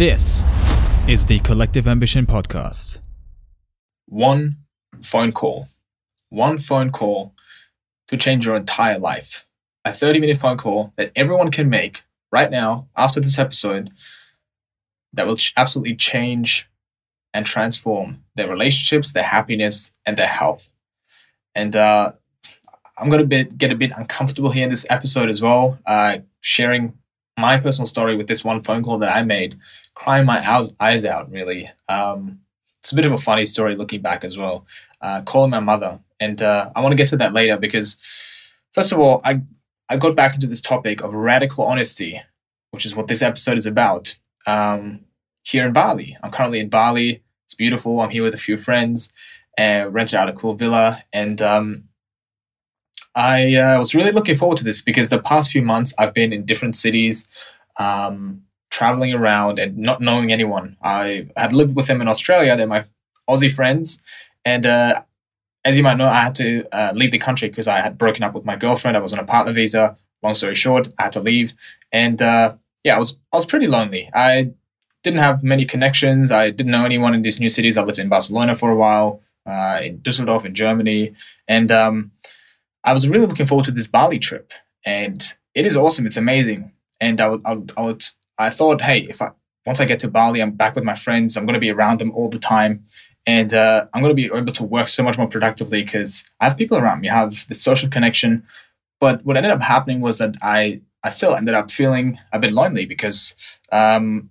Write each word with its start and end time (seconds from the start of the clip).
This 0.00 0.46
is 1.06 1.26
the 1.26 1.40
Collective 1.40 1.86
Ambition 1.86 2.24
Podcast. 2.24 3.00
One 4.06 4.56
phone 5.02 5.30
call, 5.30 5.68
one 6.30 6.56
phone 6.56 6.90
call 6.90 7.34
to 8.08 8.16
change 8.16 8.46
your 8.46 8.56
entire 8.56 8.98
life. 8.98 9.46
A 9.84 9.92
30 9.92 10.20
minute 10.20 10.38
phone 10.38 10.56
call 10.56 10.94
that 10.96 11.12
everyone 11.14 11.50
can 11.50 11.68
make 11.68 12.04
right 12.32 12.50
now 12.50 12.88
after 12.96 13.20
this 13.20 13.38
episode 13.38 13.90
that 15.12 15.26
will 15.26 15.36
absolutely 15.58 15.96
change 15.96 16.66
and 17.34 17.44
transform 17.44 18.24
their 18.36 18.48
relationships, 18.48 19.12
their 19.12 19.24
happiness, 19.24 19.92
and 20.06 20.16
their 20.16 20.28
health. 20.28 20.70
And 21.54 21.76
uh, 21.76 22.12
I'm 22.96 23.10
going 23.10 23.28
to 23.28 23.44
get 23.44 23.70
a 23.70 23.76
bit 23.76 23.92
uncomfortable 23.94 24.48
here 24.48 24.64
in 24.64 24.70
this 24.70 24.86
episode 24.88 25.28
as 25.28 25.42
well, 25.42 25.78
uh, 25.84 26.20
sharing 26.40 26.94
my 27.38 27.58
personal 27.58 27.86
story 27.86 28.16
with 28.16 28.26
this 28.26 28.44
one 28.44 28.62
phone 28.62 28.82
call 28.82 28.98
that 28.98 29.14
I 29.14 29.22
made, 29.22 29.58
crying 29.94 30.26
my 30.26 30.44
eyes 30.80 31.04
out, 31.04 31.30
really. 31.30 31.70
Um, 31.88 32.40
it's 32.80 32.92
a 32.92 32.94
bit 32.94 33.04
of 33.04 33.12
a 33.12 33.16
funny 33.16 33.44
story 33.44 33.76
looking 33.76 34.00
back 34.00 34.24
as 34.24 34.38
well. 34.38 34.66
Uh, 35.00 35.22
calling 35.22 35.50
my 35.50 35.60
mother. 35.60 36.00
And 36.18 36.40
uh, 36.42 36.70
I 36.74 36.80
want 36.80 36.92
to 36.92 36.96
get 36.96 37.08
to 37.08 37.16
that 37.18 37.32
later 37.32 37.56
because, 37.56 37.98
first 38.72 38.92
of 38.92 38.98
all, 38.98 39.20
I, 39.24 39.42
I 39.88 39.96
got 39.96 40.16
back 40.16 40.34
into 40.34 40.46
this 40.46 40.60
topic 40.60 41.02
of 41.02 41.14
radical 41.14 41.64
honesty, 41.64 42.20
which 42.70 42.86
is 42.86 42.94
what 42.94 43.06
this 43.06 43.22
episode 43.22 43.56
is 43.56 43.66
about, 43.66 44.16
um, 44.46 45.00
here 45.42 45.66
in 45.66 45.72
Bali. 45.72 46.16
I'm 46.22 46.30
currently 46.30 46.60
in 46.60 46.68
Bali. 46.68 47.22
It's 47.46 47.54
beautiful. 47.54 48.00
I'm 48.00 48.10
here 48.10 48.22
with 48.22 48.34
a 48.34 48.38
few 48.38 48.56
friends 48.56 49.12
and 49.56 49.92
rented 49.92 50.18
out 50.18 50.28
a 50.28 50.32
cool 50.32 50.54
villa. 50.54 51.02
And 51.12 51.40
um, 51.42 51.84
I 53.14 53.54
uh, 53.54 53.78
was 53.78 53.94
really 53.94 54.12
looking 54.12 54.36
forward 54.36 54.58
to 54.58 54.64
this 54.64 54.80
because 54.80 55.08
the 55.08 55.18
past 55.18 55.50
few 55.50 55.62
months 55.62 55.92
I've 55.98 56.14
been 56.14 56.32
in 56.32 56.44
different 56.44 56.76
cities, 56.76 57.26
um, 57.76 58.42
traveling 58.70 59.12
around 59.12 59.58
and 59.58 59.76
not 59.76 60.00
knowing 60.00 60.32
anyone. 60.32 60.76
I 60.82 61.28
had 61.36 61.52
lived 61.52 61.74
with 61.74 61.86
them 61.86 62.00
in 62.00 62.08
Australia. 62.08 62.56
They're 62.56 62.66
my 62.66 62.84
Aussie 63.28 63.52
friends. 63.52 64.00
And 64.44 64.64
uh, 64.64 65.02
as 65.64 65.76
you 65.76 65.82
might 65.82 65.96
know, 65.96 66.08
I 66.08 66.22
had 66.22 66.34
to 66.36 66.66
uh, 66.72 66.92
leave 66.94 67.10
the 67.10 67.18
country 67.18 67.48
because 67.48 67.68
I 67.68 67.80
had 67.80 67.98
broken 67.98 68.22
up 68.22 68.34
with 68.34 68.44
my 68.44 68.56
girlfriend. 68.56 68.96
I 68.96 69.00
was 69.00 69.12
on 69.12 69.18
a 69.18 69.24
partner 69.24 69.52
visa. 69.52 69.96
Long 70.22 70.34
story 70.34 70.54
short, 70.54 70.88
I 70.98 71.04
had 71.04 71.12
to 71.12 71.20
leave. 71.20 71.54
And 71.92 72.20
uh, 72.22 72.54
yeah, 72.84 72.96
I 72.96 72.98
was, 72.98 73.18
I 73.32 73.36
was 73.36 73.46
pretty 73.46 73.66
lonely. 73.66 74.08
I 74.14 74.52
didn't 75.02 75.20
have 75.20 75.42
many 75.42 75.64
connections. 75.64 76.30
I 76.30 76.50
didn't 76.50 76.72
know 76.72 76.84
anyone 76.84 77.14
in 77.14 77.22
these 77.22 77.40
new 77.40 77.48
cities. 77.48 77.76
I 77.76 77.82
lived 77.82 77.98
in 77.98 78.08
Barcelona 78.08 78.54
for 78.54 78.70
a 78.70 78.76
while, 78.76 79.22
uh, 79.46 79.80
in 79.82 80.00
Dusseldorf 80.02 80.44
in 80.44 80.54
Germany. 80.54 81.14
And 81.48 81.72
um, 81.72 82.12
I 82.84 82.92
was 82.92 83.08
really 83.08 83.26
looking 83.26 83.46
forward 83.46 83.64
to 83.66 83.70
this 83.70 83.86
Bali 83.86 84.18
trip, 84.18 84.52
and 84.84 85.22
it 85.54 85.66
is 85.66 85.76
awesome. 85.76 86.06
It's 86.06 86.16
amazing, 86.16 86.72
and 87.00 87.20
I 87.20 87.28
would, 87.28 87.42
I 87.44 87.54
would, 87.54 87.72
I, 87.76 87.82
would, 87.82 88.04
I 88.38 88.50
thought, 88.50 88.80
hey, 88.80 89.00
if 89.00 89.20
I 89.20 89.30
once 89.66 89.80
I 89.80 89.84
get 89.84 89.98
to 90.00 90.08
Bali, 90.08 90.40
I'm 90.40 90.52
back 90.52 90.74
with 90.74 90.84
my 90.84 90.94
friends. 90.94 91.36
I'm 91.36 91.46
going 91.46 91.54
to 91.54 91.60
be 91.60 91.70
around 91.70 92.00
them 92.00 92.12
all 92.12 92.28
the 92.28 92.38
time, 92.38 92.84
and 93.26 93.52
uh, 93.52 93.86
I'm 93.92 94.02
going 94.02 94.14
to 94.14 94.22
be 94.22 94.34
able 94.34 94.52
to 94.52 94.64
work 94.64 94.88
so 94.88 95.02
much 95.02 95.18
more 95.18 95.28
productively 95.28 95.82
because 95.82 96.24
I 96.40 96.46
have 96.46 96.56
people 96.56 96.78
around 96.78 97.00
me. 97.00 97.08
I 97.08 97.14
have 97.14 97.46
the 97.48 97.54
social 97.54 97.88
connection. 97.88 98.44
But 99.00 99.24
what 99.24 99.36
ended 99.36 99.52
up 99.52 99.62
happening 99.62 100.00
was 100.00 100.18
that 100.18 100.34
I 100.42 100.82
I 101.02 101.08
still 101.08 101.34
ended 101.34 101.54
up 101.54 101.70
feeling 101.70 102.18
a 102.32 102.38
bit 102.38 102.52
lonely 102.52 102.86
because 102.86 103.34
um, 103.72 104.30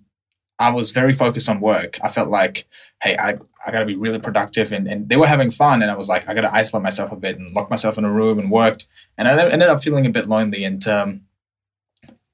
I 0.58 0.70
was 0.70 0.90
very 0.92 1.12
focused 1.12 1.48
on 1.48 1.60
work. 1.60 1.98
I 2.02 2.08
felt 2.08 2.28
like, 2.28 2.66
hey, 3.02 3.16
I, 3.16 3.38
I 3.64 3.70
got 3.70 3.80
to 3.80 3.86
be 3.86 3.96
really 3.96 4.18
productive. 4.18 4.72
And, 4.72 4.86
and 4.88 5.08
they 5.08 5.16
were 5.16 5.26
having 5.26 5.50
fun. 5.50 5.82
And 5.82 5.90
I 5.90 5.96
was 5.96 6.08
like, 6.08 6.28
I 6.28 6.34
got 6.34 6.42
to 6.42 6.54
isolate 6.54 6.82
myself 6.82 7.12
a 7.12 7.16
bit 7.16 7.38
and 7.38 7.50
lock 7.52 7.70
myself 7.70 7.98
in 7.98 8.04
a 8.04 8.12
room 8.12 8.38
and 8.38 8.50
worked. 8.50 8.86
And 9.18 9.28
I 9.28 9.48
ended 9.48 9.68
up 9.68 9.82
feeling 9.82 10.06
a 10.06 10.10
bit 10.10 10.28
lonely. 10.28 10.64
And 10.64 10.86
um, 10.88 11.22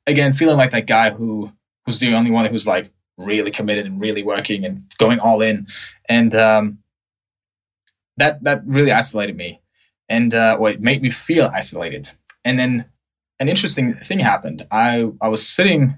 again, 0.06 0.33
feeling 0.33 0.56
like 0.56 0.70
that 0.70 0.86
guy 0.86 1.10
who 1.10 1.52
who's 1.84 2.00
the 2.00 2.14
only 2.14 2.30
one 2.30 2.46
who's 2.46 2.66
like 2.66 2.91
really 3.16 3.50
committed 3.50 3.86
and 3.86 4.00
really 4.00 4.22
working 4.22 4.64
and 4.64 4.83
going 4.98 5.18
all 5.18 5.41
in. 5.41 5.66
And 6.08 6.34
um, 6.34 6.78
that, 8.16 8.42
that 8.42 8.62
really 8.66 8.92
isolated 8.92 9.36
me. 9.36 9.61
And 10.08 10.34
uh, 10.34 10.56
well, 10.58 10.72
it 10.72 10.80
made 10.80 11.02
me 11.02 11.11
feel 11.11 11.51
isolated. 11.52 12.11
And 12.45 12.58
then 12.58 12.86
an 13.40 13.48
interesting 13.48 13.95
thing 14.05 14.18
happened. 14.20 14.67
I, 14.70 15.11
I 15.20 15.28
was 15.28 15.46
sitting, 15.46 15.90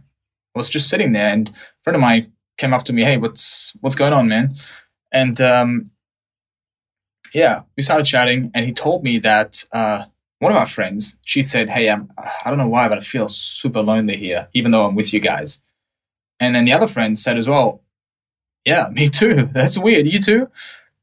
I 0.55 0.59
was 0.59 0.69
just 0.69 0.89
sitting 0.89 1.13
there 1.13 1.29
and 1.29 1.49
a 1.49 1.53
friend 1.83 1.97
of 1.97 2.01
mine 2.01 2.33
came 2.57 2.75
up 2.75 2.85
to 2.85 2.93
me, 2.93 3.05
hey, 3.05 3.17
what's 3.17 3.73
what's 3.81 3.95
going 3.95 4.13
on, 4.13 4.29
man? 4.29 4.55
And 5.13 5.41
um, 5.41 5.91
yeah, 7.35 7.63
we 7.77 7.83
started 7.83 8.07
chatting, 8.07 8.51
and 8.55 8.65
he 8.65 8.73
told 8.73 9.03
me 9.03 9.19
that 9.19 9.65
uh, 9.73 10.05
one 10.39 10.53
of 10.53 10.59
our 10.59 10.67
friends, 10.67 11.17
she 11.23 11.43
said, 11.43 11.69
"Hey, 11.71 11.89
I'm, 11.89 12.11
I 12.19 12.49
don't 12.49 12.59
know 12.59 12.69
why, 12.69 12.89
but 12.89 12.99
I 12.99 13.01
feel 13.01 13.29
super 13.29 13.81
lonely 13.81 14.17
here, 14.17 14.49
even 14.55 14.71
though 14.71 14.87
I'm 14.87 14.95
with 14.95 15.13
you 15.13 15.21
guys." 15.21 15.61
And 16.41 16.55
then 16.55 16.65
the 16.65 16.73
other 16.73 16.87
friend 16.87 17.19
said 17.19 17.39
as 17.39 17.49
well, 17.49 17.83
"Yeah, 18.65 18.89
me 18.93 19.09
too. 19.09 19.49
That's 19.53 19.79
weird. 19.79 20.07
You 20.07 20.19
too." 20.21 20.49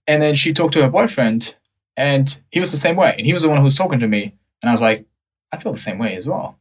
And 0.08 0.22
then 0.22 0.36
she 0.36 0.54
talked 0.54 0.74
to 0.76 0.84
her 0.84 0.90
boyfriend, 0.90 1.56
and 1.98 2.40
he 2.52 2.60
was 2.60 2.72
the 2.72 2.78
same 2.78 2.96
way, 2.96 3.16
and 3.18 3.26
he 3.26 3.34
was 3.34 3.44
the 3.44 3.50
one 3.50 3.58
who 3.58 3.64
was 3.64 3.76
talking 3.76 4.00
to 4.00 4.08
me, 4.08 4.36
and 4.62 4.70
I 4.70 4.72
was 4.72 4.82
like, 4.82 5.06
"I 5.52 5.58
feel 5.58 5.72
the 5.72 5.78
same 5.80 5.98
way 5.98 6.16
as 6.16 6.28
well." 6.28 6.60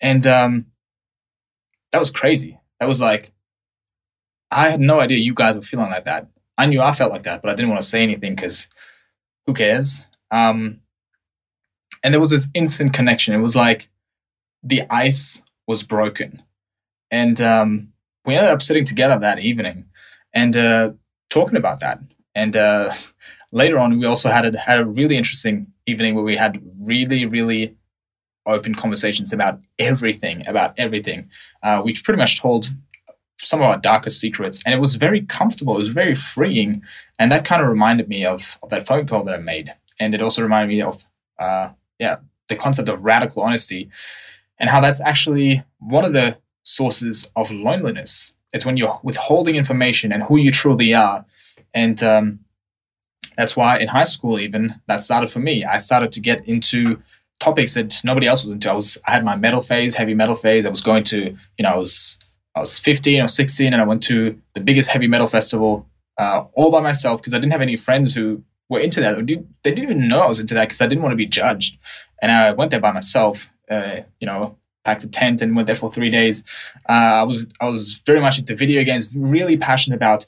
And 0.00 0.26
um, 0.26 0.66
that 1.92 1.98
was 1.98 2.10
crazy. 2.10 2.60
That 2.80 2.86
was 2.88 3.00
like, 3.00 3.32
I 4.50 4.70
had 4.70 4.80
no 4.80 5.00
idea 5.00 5.18
you 5.18 5.34
guys 5.34 5.56
were 5.56 5.62
feeling 5.62 5.90
like 5.90 6.04
that. 6.04 6.28
I 6.58 6.66
knew 6.66 6.82
I 6.82 6.92
felt 6.92 7.12
like 7.12 7.22
that, 7.22 7.40
but 7.40 7.50
I 7.50 7.54
didn't 7.54 7.70
want 7.70 7.80
to 7.80 7.88
say 7.88 8.02
anything 8.02 8.34
because 8.34 8.68
who 9.46 9.54
cares? 9.54 10.04
Um, 10.30 10.80
and 12.02 12.12
there 12.12 12.20
was 12.20 12.30
this 12.30 12.48
instant 12.52 12.92
connection. 12.92 13.34
It 13.34 13.38
was 13.38 13.56
like 13.56 13.88
the 14.62 14.82
ice 14.90 15.40
was 15.66 15.82
broken. 15.84 16.42
And 17.10 17.40
um, 17.40 17.92
we 18.26 18.34
ended 18.34 18.50
up 18.50 18.60
sitting 18.60 18.84
together 18.84 19.18
that 19.18 19.38
evening 19.38 19.86
and 20.34 20.56
uh, 20.56 20.92
talking 21.30 21.56
about 21.56 21.80
that. 21.80 22.00
And 22.34 22.56
uh, 22.56 22.92
later 23.52 23.78
on, 23.78 23.98
we 23.98 24.06
also 24.06 24.30
had 24.30 24.54
a, 24.54 24.58
had 24.58 24.80
a 24.80 24.84
really 24.84 25.16
interesting 25.16 25.68
evening 25.86 26.14
where 26.14 26.24
we 26.24 26.36
had 26.36 26.60
really, 26.80 27.24
really 27.24 27.76
open 28.46 28.74
conversations 28.74 29.32
about 29.32 29.60
everything, 29.78 30.42
about 30.46 30.74
everything. 30.76 31.30
Uh, 31.62 31.82
we 31.84 31.94
pretty 31.94 32.18
much 32.18 32.40
told 32.40 32.72
some 33.40 33.60
of 33.60 33.66
our 33.66 33.78
darkest 33.78 34.20
secrets. 34.20 34.62
And 34.64 34.74
it 34.74 34.80
was 34.80 34.96
very 34.96 35.22
comfortable. 35.22 35.74
It 35.74 35.78
was 35.78 35.88
very 35.88 36.14
freeing. 36.14 36.82
And 37.18 37.30
that 37.32 37.44
kind 37.44 37.62
of 37.62 37.68
reminded 37.68 38.08
me 38.08 38.24
of, 38.24 38.58
of 38.62 38.70
that 38.70 38.86
phone 38.86 39.06
call 39.06 39.24
that 39.24 39.34
I 39.34 39.38
made. 39.38 39.72
And 40.00 40.14
it 40.14 40.22
also 40.22 40.42
reminded 40.42 40.68
me 40.68 40.82
of, 40.82 41.04
uh, 41.38 41.70
yeah, 41.98 42.18
the 42.48 42.56
concept 42.56 42.88
of 42.88 43.04
radical 43.04 43.42
honesty 43.42 43.90
and 44.58 44.70
how 44.70 44.80
that's 44.80 45.00
actually 45.00 45.62
one 45.78 46.04
of 46.04 46.12
the 46.12 46.38
sources 46.62 47.28
of 47.36 47.50
loneliness. 47.50 48.32
It's 48.52 48.66
when 48.66 48.76
you're 48.76 48.98
withholding 49.02 49.56
information 49.56 50.12
and 50.12 50.22
who 50.22 50.36
you 50.36 50.50
truly 50.50 50.94
are. 50.94 51.24
And 51.74 52.02
um, 52.02 52.40
that's 53.36 53.56
why 53.56 53.78
in 53.78 53.88
high 53.88 54.04
school, 54.04 54.40
even 54.40 54.80
that 54.86 55.00
started 55.00 55.30
for 55.30 55.38
me. 55.38 55.64
I 55.64 55.76
started 55.76 56.12
to 56.12 56.20
get 56.20 56.46
into 56.48 57.00
topics 57.38 57.74
that 57.74 58.00
nobody 58.02 58.26
else 58.26 58.44
was 58.44 58.52
into. 58.52 58.70
I 58.70 58.74
was 58.74 58.98
I 59.06 59.12
had 59.12 59.24
my 59.24 59.36
metal 59.36 59.60
phase, 59.60 59.94
heavy 59.94 60.14
metal 60.14 60.34
phase. 60.34 60.66
I 60.66 60.70
was 60.70 60.80
going 60.80 61.04
to, 61.04 61.36
you 61.56 61.62
know, 61.62 61.70
I 61.70 61.76
was 61.76 62.18
I 62.54 62.60
was 62.60 62.78
15 62.78 63.22
or 63.22 63.28
16 63.28 63.72
and 63.72 63.80
I 63.80 63.84
went 63.84 64.02
to 64.04 64.40
the 64.54 64.60
biggest 64.60 64.90
heavy 64.90 65.06
metal 65.06 65.26
festival 65.26 65.86
uh, 66.18 66.44
all 66.54 66.70
by 66.70 66.80
myself 66.80 67.20
because 67.20 67.34
I 67.34 67.38
didn't 67.38 67.52
have 67.52 67.60
any 67.60 67.76
friends 67.76 68.14
who 68.14 68.42
were 68.68 68.80
into 68.80 69.00
that. 69.00 69.16
They 69.26 69.70
didn't 69.70 69.84
even 69.84 70.08
know 70.08 70.20
I 70.20 70.26
was 70.26 70.40
into 70.40 70.54
that 70.54 70.64
because 70.68 70.80
I 70.80 70.86
didn't 70.86 71.02
want 71.02 71.12
to 71.12 71.16
be 71.16 71.26
judged. 71.26 71.78
And 72.20 72.32
I 72.32 72.52
went 72.52 72.70
there 72.70 72.80
by 72.80 72.92
myself, 72.92 73.48
uh, 73.70 74.00
you 74.18 74.26
know, 74.26 74.56
packed 74.84 75.04
a 75.04 75.08
tent 75.08 75.40
and 75.40 75.54
went 75.54 75.66
there 75.66 75.76
for 75.76 75.90
three 75.90 76.10
days. 76.10 76.44
Uh, 76.88 76.92
I 76.92 77.22
was 77.22 77.48
I 77.60 77.68
was 77.68 78.02
very 78.04 78.20
much 78.20 78.38
into 78.38 78.54
video 78.56 78.82
games, 78.84 79.14
really 79.16 79.56
passionate 79.56 79.96
about 79.96 80.26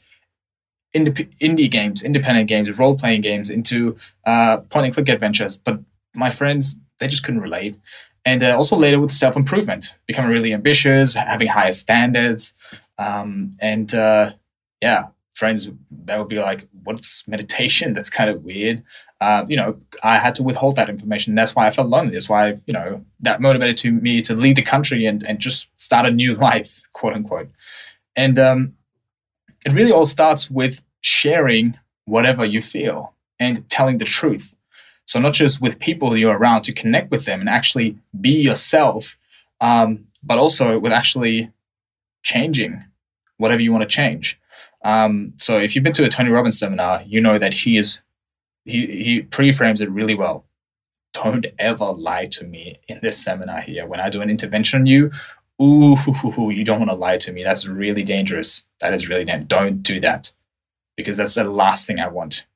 indie, 0.94 1.28
indie 1.40 1.70
games, 1.70 2.04
independent 2.04 2.48
games, 2.48 2.78
role 2.78 2.96
playing 2.96 3.22
games, 3.22 3.50
into 3.50 3.96
uh, 4.24 4.58
point 4.58 4.86
and 4.86 4.94
click 4.94 5.08
adventures. 5.08 5.56
But 5.56 5.80
my 6.14 6.30
friends, 6.30 6.76
they 6.98 7.08
just 7.08 7.24
couldn't 7.24 7.40
relate 7.40 7.78
and 8.24 8.42
uh, 8.42 8.56
also 8.56 8.76
later 8.76 9.00
with 9.00 9.10
self 9.10 9.36
improvement, 9.36 9.94
becoming 10.06 10.30
really 10.30 10.52
ambitious, 10.52 11.14
having 11.14 11.48
higher 11.48 11.72
standards, 11.72 12.54
um, 12.98 13.52
and 13.60 13.92
uh, 13.94 14.32
yeah, 14.82 15.04
friends 15.34 15.70
that 16.04 16.18
would 16.18 16.28
be 16.28 16.38
like, 16.38 16.68
"What's 16.84 17.26
meditation? 17.26 17.92
That's 17.92 18.10
kind 18.10 18.30
of 18.30 18.44
weird." 18.44 18.82
Uh, 19.20 19.44
you 19.48 19.56
know, 19.56 19.78
I 20.02 20.18
had 20.18 20.34
to 20.36 20.42
withhold 20.42 20.76
that 20.76 20.88
information. 20.88 21.34
That's 21.34 21.54
why 21.54 21.66
I 21.66 21.70
felt 21.70 21.88
lonely. 21.88 22.12
That's 22.12 22.28
why 22.28 22.58
you 22.66 22.74
know 22.74 23.04
that 23.20 23.40
motivated 23.40 23.76
to 23.78 23.92
me 23.92 24.20
to 24.22 24.34
leave 24.34 24.56
the 24.56 24.62
country 24.62 25.06
and 25.06 25.26
and 25.26 25.38
just 25.38 25.68
start 25.76 26.06
a 26.06 26.10
new 26.10 26.34
life, 26.48 26.82
quote 26.92 27.14
unquote. 27.14 27.50
And 28.16 28.38
um, 28.38 28.74
it 29.64 29.72
really 29.72 29.92
all 29.92 30.06
starts 30.06 30.50
with 30.50 30.82
sharing 31.00 31.78
whatever 32.04 32.44
you 32.44 32.60
feel 32.60 33.14
and 33.38 33.68
telling 33.70 33.98
the 33.98 34.04
truth 34.04 34.54
so 35.10 35.18
not 35.18 35.32
just 35.32 35.60
with 35.60 35.80
people 35.80 36.16
you're 36.16 36.38
around 36.38 36.62
to 36.62 36.72
connect 36.72 37.10
with 37.10 37.24
them 37.24 37.40
and 37.40 37.48
actually 37.48 37.98
be 38.20 38.30
yourself, 38.30 39.18
um, 39.60 40.06
but 40.22 40.38
also 40.38 40.78
with 40.78 40.92
actually 40.92 41.50
changing 42.22 42.84
whatever 43.36 43.60
you 43.60 43.72
want 43.72 43.82
to 43.82 43.88
change. 43.88 44.38
Um, 44.84 45.32
so 45.36 45.58
if 45.58 45.74
you've 45.74 45.82
been 45.82 45.94
to 45.94 46.04
a 46.04 46.08
Tony 46.08 46.30
Robbins 46.30 46.60
seminar, 46.60 47.02
you 47.04 47.20
know 47.20 47.40
that 47.40 47.54
he 47.54 47.76
is 47.76 47.98
he 48.64 48.86
he 48.86 49.22
pre-frames 49.22 49.80
it 49.80 49.90
really 49.90 50.14
well. 50.14 50.44
Don't 51.12 51.44
ever 51.58 51.86
lie 51.86 52.26
to 52.26 52.44
me 52.44 52.76
in 52.86 53.00
this 53.02 53.18
seminar 53.18 53.62
here. 53.62 53.88
When 53.88 53.98
I 53.98 54.10
do 54.10 54.22
an 54.22 54.30
intervention 54.30 54.82
on 54.82 54.86
you, 54.86 55.10
ooh, 55.60 55.96
you 56.52 56.64
don't 56.64 56.78
want 56.78 56.90
to 56.92 56.94
lie 56.94 57.18
to 57.18 57.32
me. 57.32 57.42
That's 57.42 57.66
really 57.66 58.04
dangerous. 58.04 58.62
That 58.78 58.94
is 58.94 59.08
really 59.08 59.24
dangerous. 59.24 59.48
Don't 59.48 59.82
do 59.82 59.98
that 59.98 60.32
because 60.96 61.16
that's 61.16 61.34
the 61.34 61.42
last 61.42 61.88
thing 61.88 61.98
I 61.98 62.06
want. 62.06 62.46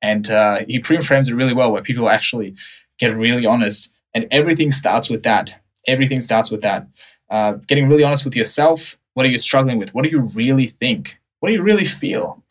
And 0.00 0.30
uh, 0.30 0.64
he 0.66 0.78
pre-frames 0.78 1.28
it 1.28 1.34
really 1.34 1.54
well 1.54 1.72
where 1.72 1.82
people 1.82 2.08
actually 2.08 2.54
get 2.98 3.12
really 3.14 3.46
honest. 3.46 3.90
And 4.14 4.26
everything 4.30 4.70
starts 4.70 5.10
with 5.10 5.22
that. 5.24 5.60
Everything 5.86 6.20
starts 6.20 6.50
with 6.50 6.62
that. 6.62 6.86
Uh, 7.30 7.52
getting 7.66 7.88
really 7.88 8.04
honest 8.04 8.24
with 8.24 8.36
yourself. 8.36 8.98
What 9.14 9.26
are 9.26 9.30
you 9.30 9.38
struggling 9.38 9.78
with? 9.78 9.94
What 9.94 10.04
do 10.04 10.10
you 10.10 10.28
really 10.34 10.66
think? 10.66 11.18
What 11.40 11.48
do 11.48 11.54
you 11.54 11.62
really 11.62 11.84
feel? 11.84 12.44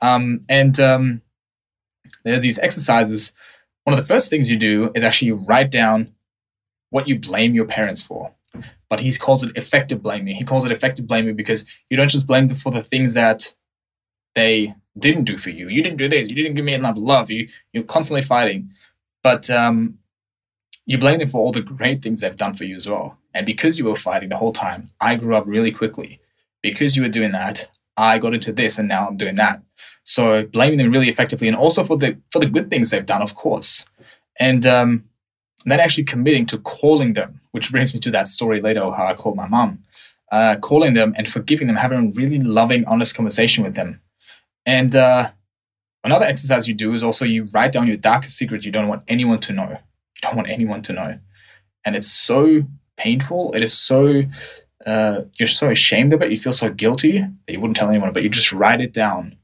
Um, 0.00 0.40
and 0.48 0.78
um, 0.80 1.22
there 2.24 2.34
are 2.34 2.40
these 2.40 2.58
exercises. 2.58 3.32
One 3.84 3.94
of 3.94 4.00
the 4.00 4.06
first 4.06 4.30
things 4.30 4.50
you 4.50 4.56
do 4.56 4.90
is 4.94 5.02
actually 5.02 5.32
write 5.32 5.70
down 5.70 6.14
what 6.90 7.08
you 7.08 7.18
blame 7.18 7.54
your 7.54 7.66
parents 7.66 8.02
for. 8.02 8.32
But 8.88 9.00
he 9.00 9.12
calls 9.12 9.42
it 9.42 9.56
effective 9.56 10.02
blaming. 10.02 10.36
He 10.36 10.44
calls 10.44 10.64
it 10.64 10.72
effective 10.72 11.06
blaming 11.06 11.34
because 11.34 11.66
you 11.88 11.96
don't 11.96 12.10
just 12.10 12.26
blame 12.26 12.46
them 12.48 12.56
for 12.56 12.70
the 12.70 12.82
things 12.82 13.14
that 13.14 13.54
they 14.34 14.74
didn't 14.98 15.24
do 15.24 15.38
for 15.38 15.50
you. 15.50 15.68
You 15.68 15.82
didn't 15.82 15.98
do 15.98 16.08
this. 16.08 16.28
You 16.28 16.34
didn't 16.34 16.54
give 16.54 16.64
me 16.64 16.74
enough 16.74 16.96
love. 16.98 17.30
You 17.30 17.48
you're 17.72 17.84
constantly 17.84 18.22
fighting, 18.22 18.70
but 19.22 19.48
um, 19.50 19.98
you 20.84 20.98
blame 20.98 21.18
them 21.20 21.28
for 21.28 21.38
all 21.38 21.52
the 21.52 21.62
great 21.62 22.02
things 22.02 22.20
they've 22.20 22.36
done 22.36 22.54
for 22.54 22.64
you 22.64 22.76
as 22.76 22.88
well. 22.88 23.18
And 23.34 23.46
because 23.46 23.78
you 23.78 23.86
were 23.86 23.96
fighting 23.96 24.28
the 24.28 24.36
whole 24.36 24.52
time, 24.52 24.88
I 25.00 25.14
grew 25.14 25.34
up 25.34 25.46
really 25.46 25.72
quickly. 25.72 26.20
Because 26.62 26.96
you 26.96 27.02
were 27.02 27.08
doing 27.08 27.32
that, 27.32 27.68
I 27.96 28.18
got 28.18 28.34
into 28.34 28.52
this, 28.52 28.78
and 28.78 28.88
now 28.88 29.08
I'm 29.08 29.16
doing 29.16 29.34
that. 29.36 29.62
So 30.04 30.44
blaming 30.44 30.78
them 30.78 30.90
really 30.90 31.08
effectively, 31.08 31.48
and 31.48 31.56
also 31.56 31.84
for 31.84 31.96
the 31.96 32.18
for 32.30 32.38
the 32.38 32.46
good 32.46 32.70
things 32.70 32.90
they've 32.90 33.06
done, 33.06 33.22
of 33.22 33.34
course. 33.34 33.84
And 34.38 34.66
um, 34.66 35.04
then 35.64 35.80
actually 35.80 36.04
committing 36.04 36.46
to 36.46 36.58
calling 36.58 37.14
them, 37.14 37.40
which 37.52 37.70
brings 37.70 37.94
me 37.94 38.00
to 38.00 38.10
that 38.10 38.26
story 38.26 38.60
later 38.60 38.80
how 38.80 39.06
I 39.06 39.14
called 39.14 39.36
my 39.36 39.48
mom. 39.48 39.78
Uh, 40.30 40.56
calling 40.56 40.94
them 40.94 41.12
and 41.18 41.28
forgiving 41.28 41.66
them, 41.66 41.76
having 41.76 41.98
a 41.98 42.10
really 42.18 42.40
loving, 42.40 42.86
honest 42.86 43.14
conversation 43.14 43.62
with 43.62 43.74
them 43.74 44.00
and 44.66 44.94
uh, 44.94 45.30
another 46.04 46.26
exercise 46.26 46.68
you 46.68 46.74
do 46.74 46.92
is 46.92 47.02
also 47.02 47.24
you 47.24 47.48
write 47.54 47.72
down 47.72 47.86
your 47.86 47.96
darkest 47.96 48.36
secrets 48.36 48.64
you 48.64 48.72
don't 48.72 48.88
want 48.88 49.02
anyone 49.08 49.40
to 49.40 49.52
know. 49.52 49.70
You 49.70 50.20
don't 50.22 50.36
want 50.36 50.48
anyone 50.48 50.82
to 50.82 50.92
know. 50.92 51.18
And 51.84 51.96
it's 51.96 52.10
so 52.10 52.62
painful. 52.96 53.52
It 53.54 53.62
is 53.62 53.72
so, 53.72 54.22
uh, 54.86 55.22
you're 55.38 55.48
so 55.48 55.70
ashamed 55.70 56.12
of 56.12 56.22
it. 56.22 56.30
You 56.30 56.36
feel 56.36 56.52
so 56.52 56.70
guilty 56.70 57.18
that 57.20 57.52
you 57.52 57.60
wouldn't 57.60 57.76
tell 57.76 57.88
anyone, 57.88 58.12
but 58.12 58.22
you 58.22 58.28
just 58.28 58.52
write 58.52 58.80
it 58.80 58.92
down 58.92 59.36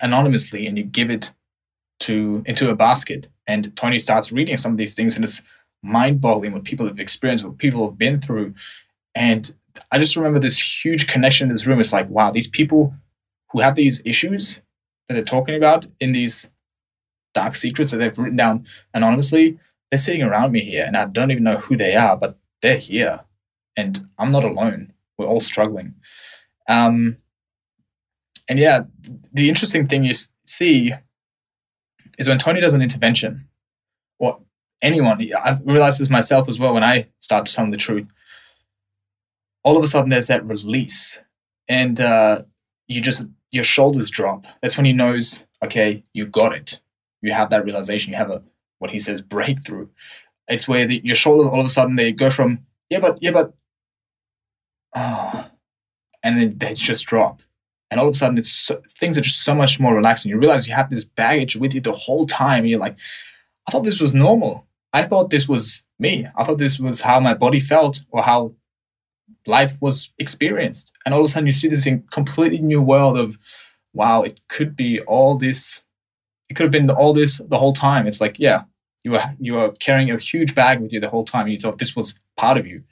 anonymously 0.00 0.66
and 0.66 0.76
you 0.76 0.84
give 0.84 1.10
it 1.10 1.32
to 2.00 2.42
into 2.46 2.70
a 2.70 2.76
basket. 2.76 3.28
And 3.46 3.74
Tony 3.76 3.98
starts 3.98 4.32
reading 4.32 4.56
some 4.56 4.72
of 4.72 4.78
these 4.78 4.94
things 4.94 5.16
and 5.16 5.24
it's 5.24 5.42
mind 5.82 6.20
boggling 6.20 6.52
what 6.52 6.64
people 6.64 6.86
have 6.86 6.98
experienced, 6.98 7.44
what 7.44 7.58
people 7.58 7.84
have 7.88 7.98
been 7.98 8.20
through. 8.20 8.54
And 9.14 9.52
I 9.90 9.98
just 9.98 10.16
remember 10.16 10.38
this 10.38 10.84
huge 10.84 11.06
connection 11.06 11.48
in 11.48 11.54
this 11.54 11.66
room. 11.66 11.80
It's 11.80 11.92
like, 11.92 12.08
wow, 12.08 12.30
these 12.30 12.48
people 12.48 12.94
who 13.50 13.60
have 13.60 13.74
these 13.74 14.02
issues 14.04 14.60
that 15.08 15.14
they're 15.14 15.24
talking 15.24 15.54
about 15.54 15.86
in 16.00 16.12
these 16.12 16.48
dark 17.34 17.54
secrets 17.54 17.90
that 17.90 17.98
they've 17.98 18.18
written 18.18 18.36
down 18.36 18.64
anonymously, 18.94 19.58
they're 19.90 19.98
sitting 19.98 20.22
around 20.22 20.52
me 20.52 20.60
here 20.60 20.84
and 20.86 20.96
I 20.96 21.06
don't 21.06 21.30
even 21.30 21.44
know 21.44 21.56
who 21.56 21.76
they 21.76 21.94
are, 21.96 22.16
but 22.16 22.38
they're 22.62 22.78
here 22.78 23.20
and 23.76 24.08
I'm 24.18 24.32
not 24.32 24.44
alone. 24.44 24.92
We're 25.16 25.26
all 25.26 25.40
struggling. 25.40 25.94
Um, 26.68 27.18
and 28.48 28.58
yeah, 28.58 28.82
the 29.32 29.48
interesting 29.48 29.88
thing 29.88 30.04
you 30.04 30.14
see 30.46 30.92
is 32.18 32.28
when 32.28 32.38
Tony 32.38 32.60
does 32.60 32.74
an 32.74 32.82
intervention, 32.82 33.48
or 34.18 34.40
anyone, 34.82 35.20
I've 35.42 35.60
realized 35.64 36.00
this 36.00 36.10
myself 36.10 36.48
as 36.48 36.58
well 36.58 36.74
when 36.74 36.84
I 36.84 37.08
start 37.20 37.46
to 37.46 37.54
tell 37.54 37.70
the 37.70 37.76
truth, 37.76 38.12
all 39.62 39.76
of 39.76 39.84
a 39.84 39.86
sudden 39.86 40.10
there's 40.10 40.26
that 40.26 40.44
release. 40.44 41.18
And 41.68 42.00
uh, 42.00 42.42
you 42.86 43.00
just 43.00 43.26
your 43.50 43.64
shoulders 43.64 44.10
drop. 44.10 44.46
That's 44.62 44.76
when 44.76 44.86
he 44.86 44.92
knows, 44.92 45.44
okay, 45.64 46.02
you 46.12 46.26
got 46.26 46.54
it. 46.54 46.80
You 47.22 47.32
have 47.32 47.50
that 47.50 47.64
realization. 47.64 48.12
You 48.12 48.18
have 48.18 48.30
a 48.30 48.42
what 48.78 48.90
he 48.90 48.98
says 48.98 49.22
breakthrough. 49.22 49.88
It's 50.46 50.68
where 50.68 50.86
the, 50.86 51.00
your 51.04 51.16
shoulders 51.16 51.48
all 51.48 51.60
of 51.60 51.66
a 51.66 51.68
sudden 51.68 51.96
they 51.96 52.12
go 52.12 52.30
from 52.30 52.60
yeah, 52.90 53.00
but 53.00 53.18
yeah, 53.20 53.32
but 53.32 53.54
oh, 54.94 55.46
and 56.22 56.40
then 56.40 56.58
they 56.58 56.74
just 56.74 57.06
drop. 57.06 57.42
And 57.90 57.98
all 57.98 58.08
of 58.08 58.14
a 58.14 58.18
sudden, 58.18 58.38
it's 58.38 58.52
so, 58.52 58.82
things 58.98 59.16
are 59.16 59.22
just 59.22 59.42
so 59.42 59.54
much 59.54 59.80
more 59.80 59.94
relaxed. 59.94 60.24
And 60.24 60.30
you 60.30 60.38
realize 60.38 60.68
you 60.68 60.74
have 60.74 60.90
this 60.90 61.04
baggage 61.04 61.56
with 61.56 61.74
you 61.74 61.80
the 61.80 61.92
whole 61.92 62.26
time. 62.26 62.66
You're 62.66 62.78
like, 62.78 62.98
I 63.66 63.72
thought 63.72 63.84
this 63.84 64.00
was 64.00 64.14
normal. 64.14 64.66
I 64.92 65.02
thought 65.04 65.30
this 65.30 65.48
was 65.48 65.82
me. 65.98 66.26
I 66.36 66.44
thought 66.44 66.58
this 66.58 66.78
was 66.78 67.00
how 67.00 67.20
my 67.20 67.34
body 67.34 67.60
felt 67.60 68.00
or 68.10 68.22
how 68.22 68.52
life 69.48 69.72
was 69.80 70.10
experienced. 70.18 70.92
And 71.04 71.14
all 71.14 71.20
of 71.20 71.26
a 71.26 71.28
sudden 71.28 71.46
you 71.46 71.52
see 71.52 71.68
this 71.68 71.86
in 71.86 72.04
completely 72.10 72.58
new 72.58 72.82
world 72.82 73.18
of, 73.18 73.38
wow, 73.92 74.22
it 74.22 74.40
could 74.48 74.76
be 74.76 75.00
all 75.00 75.36
this, 75.38 75.80
it 76.48 76.54
could 76.54 76.64
have 76.64 76.72
been 76.72 76.90
all 76.90 77.12
this 77.12 77.38
the 77.38 77.58
whole 77.58 77.72
time. 77.72 78.06
It's 78.06 78.20
like, 78.20 78.38
yeah, 78.38 78.62
you 79.04 79.12
were 79.12 79.24
you 79.40 79.54
were 79.54 79.72
carrying 79.72 80.10
a 80.10 80.18
huge 80.18 80.54
bag 80.54 80.80
with 80.80 80.92
you 80.92 81.00
the 81.00 81.08
whole 81.08 81.24
time. 81.24 81.48
You 81.48 81.58
thought 81.58 81.78
this 81.78 81.96
was 81.96 82.14
part 82.36 82.58
of 82.58 82.66
you, 82.66 82.82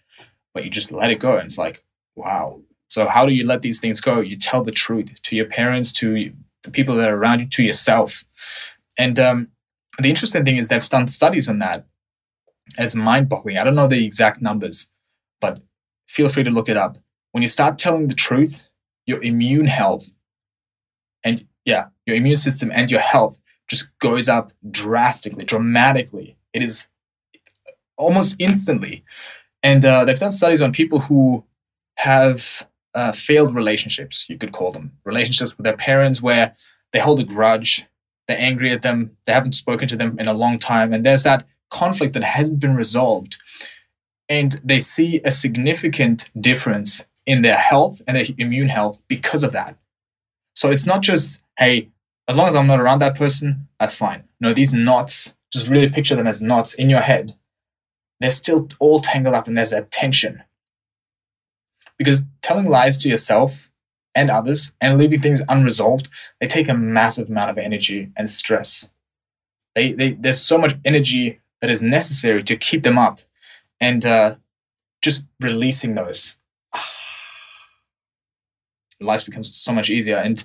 but 0.55 0.65
you 0.65 0.71
just 0.71 0.93
let 0.93 1.11
it 1.11 1.21
go. 1.21 1.37
And 1.37 1.47
it's 1.47 1.59
like, 1.59 1.85
wow. 2.15 2.61
So 2.89 3.07
how 3.09 3.27
do 3.27 3.33
you 3.33 3.47
let 3.47 3.63
these 3.63 3.81
things 3.81 4.01
go? 4.01 4.21
You 4.21 4.37
tell 4.37 4.63
the 4.65 4.73
truth 4.73 5.21
to 5.23 5.37
your 5.37 5.47
parents, 5.47 5.93
to 5.95 6.33
the 6.63 6.71
people 6.71 6.95
that 6.97 7.09
are 7.09 7.17
around 7.17 7.41
you, 7.41 7.47
to 7.47 7.63
yourself. 7.63 8.25
And 8.97 9.19
um, 9.19 9.49
the 9.99 10.09
interesting 10.09 10.45
thing 10.45 10.57
is 10.57 10.69
they've 10.69 10.89
done 10.89 11.07
studies 11.07 11.49
on 11.49 11.59
that. 11.59 11.87
It's 12.79 12.95
mind-boggling. 12.95 13.59
I 13.59 13.65
don't 13.65 13.75
know 13.75 13.87
the 13.87 14.05
exact 14.05 14.41
numbers, 14.41 14.89
feel 16.07 16.29
free 16.29 16.45
to 16.45 16.51
look 16.51 16.69
it 16.69 16.77
up. 16.77 16.99
When 17.33 17.43
you 17.43 17.49
start 17.49 17.79
telling 17.79 18.09
the 18.09 18.15
truth, 18.15 18.69
your 19.07 19.23
immune 19.23 19.67
health 19.67 20.11
and 21.25 21.47
yeah, 21.65 21.87
your 22.07 22.17
immune 22.17 22.37
system 22.37 22.71
and 22.73 22.91
your 22.91 23.01
health 23.01 23.41
just 23.69 23.97
goes 23.99 24.29
up 24.29 24.53
drastically, 24.71 25.45
dramatically. 25.45 26.37
It 26.53 26.63
is 26.63 26.89
almost 27.97 28.37
instantly. 28.39 29.05
And 29.63 29.85
uh, 29.85 30.05
they've 30.05 30.19
done 30.19 30.31
studies 30.31 30.63
on 30.63 30.73
people 30.73 31.01
who 31.01 31.45
have 31.97 32.69
uh, 32.95 33.13
failed 33.13 33.55
relationships, 33.55 34.27
you 34.29 34.39
could 34.39 34.53
call 34.53 34.73
them 34.73 34.93
relationships 35.05 35.57
with 35.57 35.65
their 35.65 35.77
parents 35.77 36.23
where 36.23 36.55
they 36.93 36.99
hold 36.99 37.21
a 37.21 37.25
grudge, 37.25 37.85
they're 38.27 38.39
angry 38.39 38.71
at 38.71 38.83
them, 38.83 39.17
they 39.27 39.33
haven't 39.33 39.53
spoken 39.53 39.89
to 39.89 39.97
them 39.97 40.19
in 40.19 40.29
a 40.29 40.33
long 40.33 40.59
time, 40.59 40.93
and 40.93 41.05
there's 41.05 41.25
that 41.25 41.47
conflict 41.71 42.15
that 42.15 42.23
hasn't 42.23 42.61
been 42.61 42.75
resolved 42.75 43.37
and 44.29 44.61
they 44.65 44.81
see 44.81 45.21
a 45.25 45.31
significant 45.31 46.31
difference 46.41 47.05
in 47.25 47.43
their 47.43 47.57
health 47.57 48.01
and 48.07 48.17
their 48.17 48.27
immune 48.39 48.69
health 48.69 49.01
because 49.09 49.43
of 49.43 49.53
that. 49.53 49.77
So 50.55 50.71
it's 50.71 50.87
not 50.87 51.03
just, 51.03 51.43
hey, 51.59 51.91
as 52.29 52.37
long 52.37 52.49
as 52.49 52.55
I'm 52.55 52.67
not 52.67 52.81
around 52.81 52.99
that 53.01 53.17
person, 53.17 53.69
that's 53.79 53.95
fine. 53.95 54.25
No, 54.41 54.53
these 54.53 54.73
knots, 54.73 55.35
just 55.53 55.69
really 55.69 55.89
picture 55.89 56.17
them 56.17 56.27
as 56.27 56.43
knots 56.43 56.75
in 56.75 56.91
your 56.91 57.01
head. 57.01 57.37
They're 58.21 58.31
still 58.31 58.69
all 58.79 59.01
tangled 59.01 59.35
up 59.35 59.47
and 59.47 59.57
there's 59.57 59.73
a 59.73 59.83
tension. 59.83 60.43
Because 61.99 62.27
telling 62.43 62.69
lies 62.69 62.99
to 62.99 63.09
yourself 63.09 63.71
and 64.15 64.31
others 64.31 64.73
and 64.81 64.99
leaving 64.99 65.21
things 65.21 65.43
unresolved, 65.49 66.09
they 66.41 66.47
take 66.47 66.69
a 66.69 66.75
massive 66.75 67.29
amount 67.29 67.51
of 67.51 67.59
energy 67.59 68.11
and 68.17 68.29
stress. 68.29 68.89
They, 69.75 69.93
they, 69.93 70.13
there's 70.13 70.41
so 70.41 70.59
much 70.59 70.77
energy 70.85 71.41
that 71.61 71.71
is 71.71 71.83
necessary 71.83 72.43
to 72.45 72.57
keep 72.57 72.83
them 72.83 72.99
up 72.99 73.21
and 73.81 74.05
uh, 74.05 74.37
just 75.03 75.25
releasing 75.41 75.95
those 75.95 76.37
life 79.01 79.27
becomes 79.27 79.57
so 79.57 79.73
much 79.73 79.91
easier. 79.91 80.17
And 80.17 80.45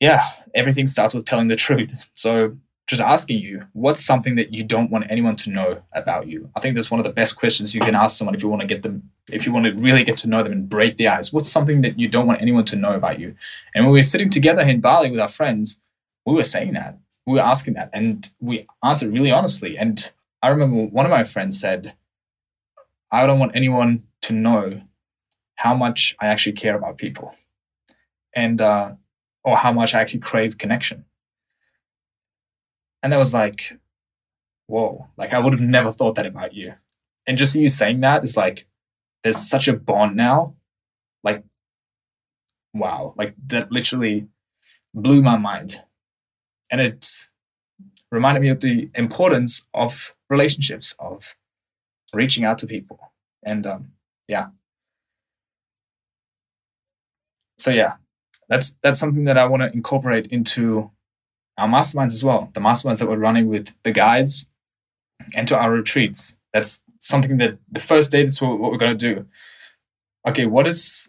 yeah 0.00 0.22
everything 0.54 0.86
starts 0.86 1.14
with 1.14 1.24
telling 1.24 1.48
the 1.48 1.56
truth. 1.56 2.10
So 2.20 2.56
just 2.86 3.00
asking 3.00 3.38
you 3.38 3.62
what's 3.72 4.04
something 4.04 4.34
that 4.34 4.52
you 4.52 4.64
don't 4.64 4.90
want 4.90 5.06
anyone 5.08 5.36
to 5.36 5.50
know 5.50 5.82
about 5.92 6.26
you? 6.26 6.50
I 6.56 6.60
think 6.60 6.74
that's 6.74 6.90
one 6.90 6.98
of 6.98 7.04
the 7.04 7.12
best 7.12 7.38
questions 7.38 7.74
you 7.74 7.80
can 7.80 7.94
ask 7.94 8.18
someone 8.18 8.34
if 8.34 8.42
you 8.42 8.48
want 8.48 8.62
to 8.62 8.66
get 8.66 8.82
them 8.82 9.10
if 9.28 9.46
you 9.46 9.52
want 9.52 9.66
to 9.66 9.82
really 9.82 10.02
get 10.02 10.16
to 10.18 10.28
know 10.28 10.42
them 10.42 10.52
and 10.52 10.68
break 10.68 10.96
the 10.96 11.06
ice. 11.06 11.32
What's 11.32 11.48
something 11.48 11.82
that 11.82 11.98
you 12.00 12.08
don't 12.08 12.26
want 12.26 12.42
anyone 12.42 12.64
to 12.66 12.76
know 12.76 12.92
about 12.94 13.20
you? 13.20 13.36
And 13.74 13.84
when 13.84 13.92
we 13.92 14.00
were 14.00 14.02
sitting 14.14 14.28
together 14.28 14.62
in 14.62 14.80
bali 14.80 15.10
with 15.10 15.20
our 15.20 15.28
friends 15.28 15.80
we 16.26 16.34
were 16.34 16.44
saying 16.44 16.74
that 16.74 16.98
we 17.26 17.34
were 17.34 17.40
asking 17.40 17.74
that 17.74 17.90
and 17.92 18.28
we 18.40 18.66
answered 18.82 19.12
really 19.12 19.30
honestly. 19.30 19.78
And 19.78 20.10
i 20.42 20.48
remember 20.48 20.84
one 20.84 21.06
of 21.06 21.10
my 21.10 21.24
friends 21.24 21.60
said 21.60 21.94
I 23.10 23.26
don't 23.26 23.38
want 23.38 23.56
anyone 23.56 24.04
to 24.22 24.32
know 24.32 24.82
how 25.56 25.74
much 25.74 26.16
I 26.20 26.26
actually 26.26 26.52
care 26.52 26.76
about 26.76 26.98
people 26.98 27.34
and 28.34 28.60
uh, 28.60 28.92
or 29.44 29.56
how 29.56 29.72
much 29.72 29.94
I 29.94 30.00
actually 30.00 30.20
crave 30.20 30.58
connection. 30.58 31.04
And 33.02 33.12
that 33.12 33.18
was 33.18 33.34
like, 33.34 33.78
whoa, 34.66 35.08
like 35.16 35.34
I 35.34 35.38
would 35.38 35.52
have 35.52 35.62
never 35.62 35.90
thought 35.90 36.14
that 36.14 36.26
about 36.26 36.54
you. 36.54 36.74
And 37.26 37.38
just 37.38 37.54
you 37.54 37.68
saying 37.68 38.00
that 38.00 38.24
is 38.24 38.36
like, 38.36 38.66
there's 39.22 39.36
such 39.36 39.68
a 39.68 39.72
bond 39.74 40.16
now. 40.16 40.54
Like, 41.22 41.44
wow, 42.72 43.14
like 43.16 43.34
that 43.48 43.70
literally 43.70 44.28
blew 44.94 45.22
my 45.22 45.36
mind. 45.36 45.82
And 46.70 46.80
it 46.80 47.06
reminded 48.10 48.40
me 48.40 48.48
of 48.48 48.60
the 48.60 48.90
importance 48.94 49.64
of 49.74 50.14
relationships, 50.28 50.94
of 50.98 51.36
reaching 52.12 52.44
out 52.44 52.58
to 52.58 52.66
people. 52.66 52.98
And 53.42 53.66
um, 53.66 53.92
yeah. 54.28 54.48
So 57.58 57.70
yeah, 57.70 57.94
that's 58.48 58.76
that's 58.82 58.98
something 58.98 59.24
that 59.24 59.38
I 59.38 59.46
want 59.46 59.62
to 59.62 59.72
incorporate 59.72 60.26
into 60.26 60.90
our 61.58 61.68
masterminds 61.68 62.12
as 62.12 62.24
well. 62.24 62.50
The 62.54 62.60
masterminds 62.60 62.98
that 62.98 63.08
we're 63.08 63.16
running 63.16 63.48
with 63.48 63.74
the 63.82 63.92
guys 63.92 64.46
and 65.34 65.46
to 65.48 65.58
our 65.58 65.70
retreats. 65.70 66.36
That's 66.52 66.82
something 66.98 67.38
that 67.38 67.58
the 67.70 67.80
first 67.80 68.10
day 68.10 68.22
that's 68.22 68.40
what, 68.40 68.58
what 68.58 68.70
we're 68.70 68.78
going 68.78 68.96
to 68.96 69.14
do. 69.14 69.26
Okay, 70.26 70.46
what 70.46 70.66
is 70.66 71.08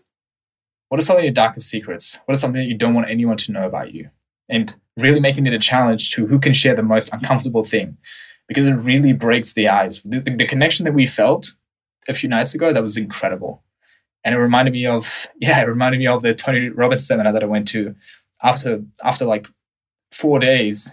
what 0.90 1.00
are 1.00 1.06
some 1.06 1.18
of 1.18 1.24
your 1.24 1.32
darkest 1.32 1.70
secrets? 1.70 2.20
What 2.26 2.34
is 2.34 2.42
something 2.42 2.62
that 2.62 2.68
you 2.68 2.78
don't 2.78 2.94
want 2.94 3.10
anyone 3.10 3.38
to 3.38 3.52
know 3.52 3.66
about 3.66 3.94
you? 3.94 4.10
And 4.50 4.76
really 4.98 5.22
making 5.22 5.48
it 5.48 5.54
a 5.54 5.60
challenge 5.60 6.12
to 6.12 6.28
who 6.28 6.38
can 6.38 6.52
share 6.52 6.76
the 6.76 6.84
most 6.84 7.14
uncomfortable 7.14 7.64
thing 7.64 7.98
because 8.52 8.68
it 8.68 8.74
really 8.74 9.14
breaks 9.14 9.54
the 9.54 9.70
ice. 9.70 10.02
The, 10.02 10.20
the, 10.20 10.36
the 10.36 10.46
connection 10.46 10.84
that 10.84 10.94
we 10.94 11.06
felt 11.06 11.54
a 12.10 12.14
few 12.14 12.28
nights 12.28 12.54
ago, 12.54 12.74
that 12.74 12.82
was 12.82 12.98
incredible. 12.98 13.64
And 14.26 14.36
it 14.36 14.40
reminded 14.40 14.74
me 14.74 14.86
of, 14.86 15.28
yeah, 15.40 15.62
it 15.62 15.70
reminded 15.70 16.00
me 16.00 16.08
of 16.08 16.22
the 16.22 16.34
Tony 16.34 16.68
Robbins 16.68 17.08
seminar 17.08 17.32
that 17.32 17.44
I 17.44 17.46
went 17.46 17.70
to 17.70 17.96
after, 18.44 18.84
after 19.06 19.24
like 19.24 19.48
four 20.12 20.38
days. 20.38 20.92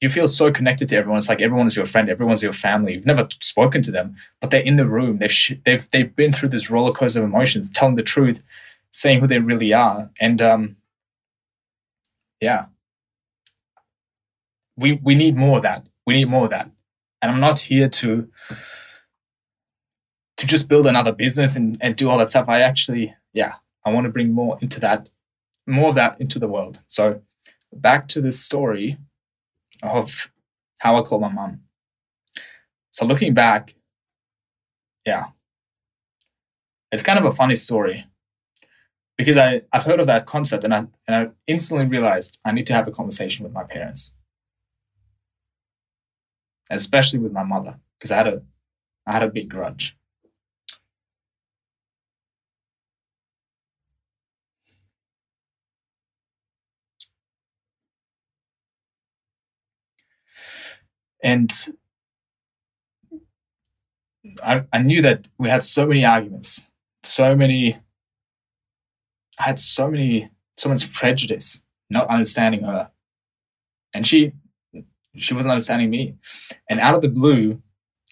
You 0.00 0.08
feel 0.08 0.26
so 0.26 0.50
connected 0.50 0.88
to 0.88 0.96
everyone. 0.96 1.18
It's 1.18 1.28
like 1.28 1.42
everyone's 1.42 1.76
your 1.76 1.84
friend, 1.84 2.08
everyone's 2.08 2.42
your 2.42 2.54
family. 2.54 2.94
You've 2.94 3.04
never 3.04 3.28
spoken 3.42 3.82
to 3.82 3.90
them, 3.90 4.16
but 4.40 4.50
they're 4.50 4.62
in 4.62 4.76
the 4.76 4.88
room. 4.88 5.18
They've, 5.18 5.30
sh- 5.30 5.60
they've, 5.66 5.86
they've 5.90 6.16
been 6.16 6.32
through 6.32 6.48
this 6.48 6.70
roller 6.70 6.92
coaster 6.92 7.18
of 7.18 7.26
emotions, 7.26 7.68
telling 7.68 7.96
the 7.96 8.02
truth, 8.02 8.42
saying 8.90 9.20
who 9.20 9.26
they 9.26 9.38
really 9.38 9.74
are. 9.74 10.10
And 10.18 10.40
um, 10.40 10.76
yeah, 12.40 12.66
we, 14.78 14.94
we 14.94 15.14
need 15.14 15.36
more 15.36 15.58
of 15.58 15.62
that. 15.64 15.86
We 16.06 16.14
need 16.14 16.28
more 16.28 16.44
of 16.44 16.50
that. 16.50 16.70
And 17.22 17.32
I'm 17.32 17.40
not 17.40 17.58
here 17.58 17.88
to 17.88 18.28
to 20.36 20.46
just 20.46 20.68
build 20.68 20.86
another 20.86 21.12
business 21.12 21.56
and, 21.56 21.78
and 21.80 21.96
do 21.96 22.10
all 22.10 22.18
that 22.18 22.28
stuff. 22.28 22.48
I 22.48 22.60
actually, 22.60 23.14
yeah, 23.32 23.54
I 23.84 23.90
want 23.90 24.04
to 24.04 24.10
bring 24.10 24.32
more 24.32 24.58
into 24.60 24.80
that, 24.80 25.08
more 25.66 25.88
of 25.90 25.94
that 25.94 26.20
into 26.20 26.38
the 26.38 26.48
world. 26.48 26.80
So 26.88 27.22
back 27.72 28.08
to 28.08 28.20
this 28.20 28.40
story 28.40 28.98
of 29.82 30.30
how 30.80 30.96
I 30.96 31.02
call 31.02 31.20
my 31.20 31.28
mom. 31.28 31.60
So 32.90 33.06
looking 33.06 33.32
back, 33.32 33.74
yeah, 35.06 35.26
it's 36.90 37.02
kind 37.02 37.18
of 37.18 37.24
a 37.24 37.32
funny 37.32 37.56
story 37.56 38.04
because 39.16 39.36
I, 39.36 39.62
I've 39.72 39.84
heard 39.84 40.00
of 40.00 40.06
that 40.06 40.26
concept 40.26 40.64
and 40.64 40.74
I, 40.74 40.86
and 41.06 41.16
I 41.16 41.28
instantly 41.46 41.86
realized 41.86 42.38
I 42.44 42.52
need 42.52 42.66
to 42.66 42.72
have 42.74 42.88
a 42.88 42.92
conversation 42.92 43.44
with 43.44 43.52
my 43.52 43.64
parents, 43.64 44.12
especially 46.70 47.18
with 47.18 47.32
my 47.32 47.42
mother, 47.42 47.78
because 47.98 48.10
I 48.10 48.16
had 48.16 48.28
a, 48.28 48.42
I 49.06 49.12
had 49.12 49.22
a 49.22 49.28
big 49.28 49.48
grudge. 49.48 49.96
And 61.22 61.50
I, 64.42 64.64
I 64.70 64.78
knew 64.80 65.00
that 65.00 65.28
we 65.38 65.48
had 65.48 65.62
so 65.62 65.86
many 65.86 66.04
arguments, 66.04 66.64
so 67.02 67.34
many, 67.34 67.78
I 69.38 69.42
had 69.42 69.58
so 69.58 69.90
many, 69.90 70.30
so 70.58 70.68
much 70.68 70.92
prejudice, 70.92 71.62
not 71.88 72.08
understanding 72.08 72.64
her. 72.64 72.90
And 73.94 74.06
she, 74.06 74.32
she 75.16 75.34
wasn't 75.34 75.52
understanding 75.52 75.90
me. 75.90 76.16
And 76.68 76.80
out 76.80 76.94
of 76.94 77.02
the 77.02 77.08
blue, 77.08 77.62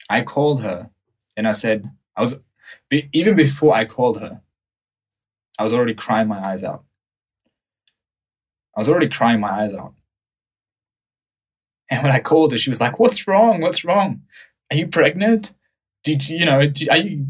I 0.09 0.23
called 0.23 0.63
her 0.63 0.91
and 1.37 1.49
I 1.49 1.53
said, 1.53 1.91
I 2.17 2.21
was, 2.21 2.39
even 3.13 3.37
before 3.37 3.75
I 3.75 3.85
called 3.85 4.21
her, 4.21 4.41
I 5.59 5.63
was 5.63 5.73
already 5.73 5.95
crying 5.95 6.29
my 6.29 6.39
eyes 6.39 6.65
out. 6.65 6.85
I 8.77 8.81
was 8.81 8.89
already 8.89 9.09
crying 9.09 9.41
my 9.41 9.51
eyes 9.51 9.75
out. 9.75 9.95
And 11.91 12.03
when 12.03 12.13
I 12.13 12.21
called 12.21 12.53
her, 12.53 12.59
she 12.59 12.71
was 12.71 12.81
like, 12.81 12.99
"What's 12.99 13.27
wrong? 13.27 13.61
What's 13.61 13.85
wrong? 13.85 14.23
Are 14.71 14.77
you 14.77 14.87
pregnant? 14.87 15.55
Did 16.05 16.27
you, 16.27 16.39
you 16.39 16.47
know? 16.47 16.67
Did, 16.67 16.89
are 16.89 16.97
you 16.97 17.27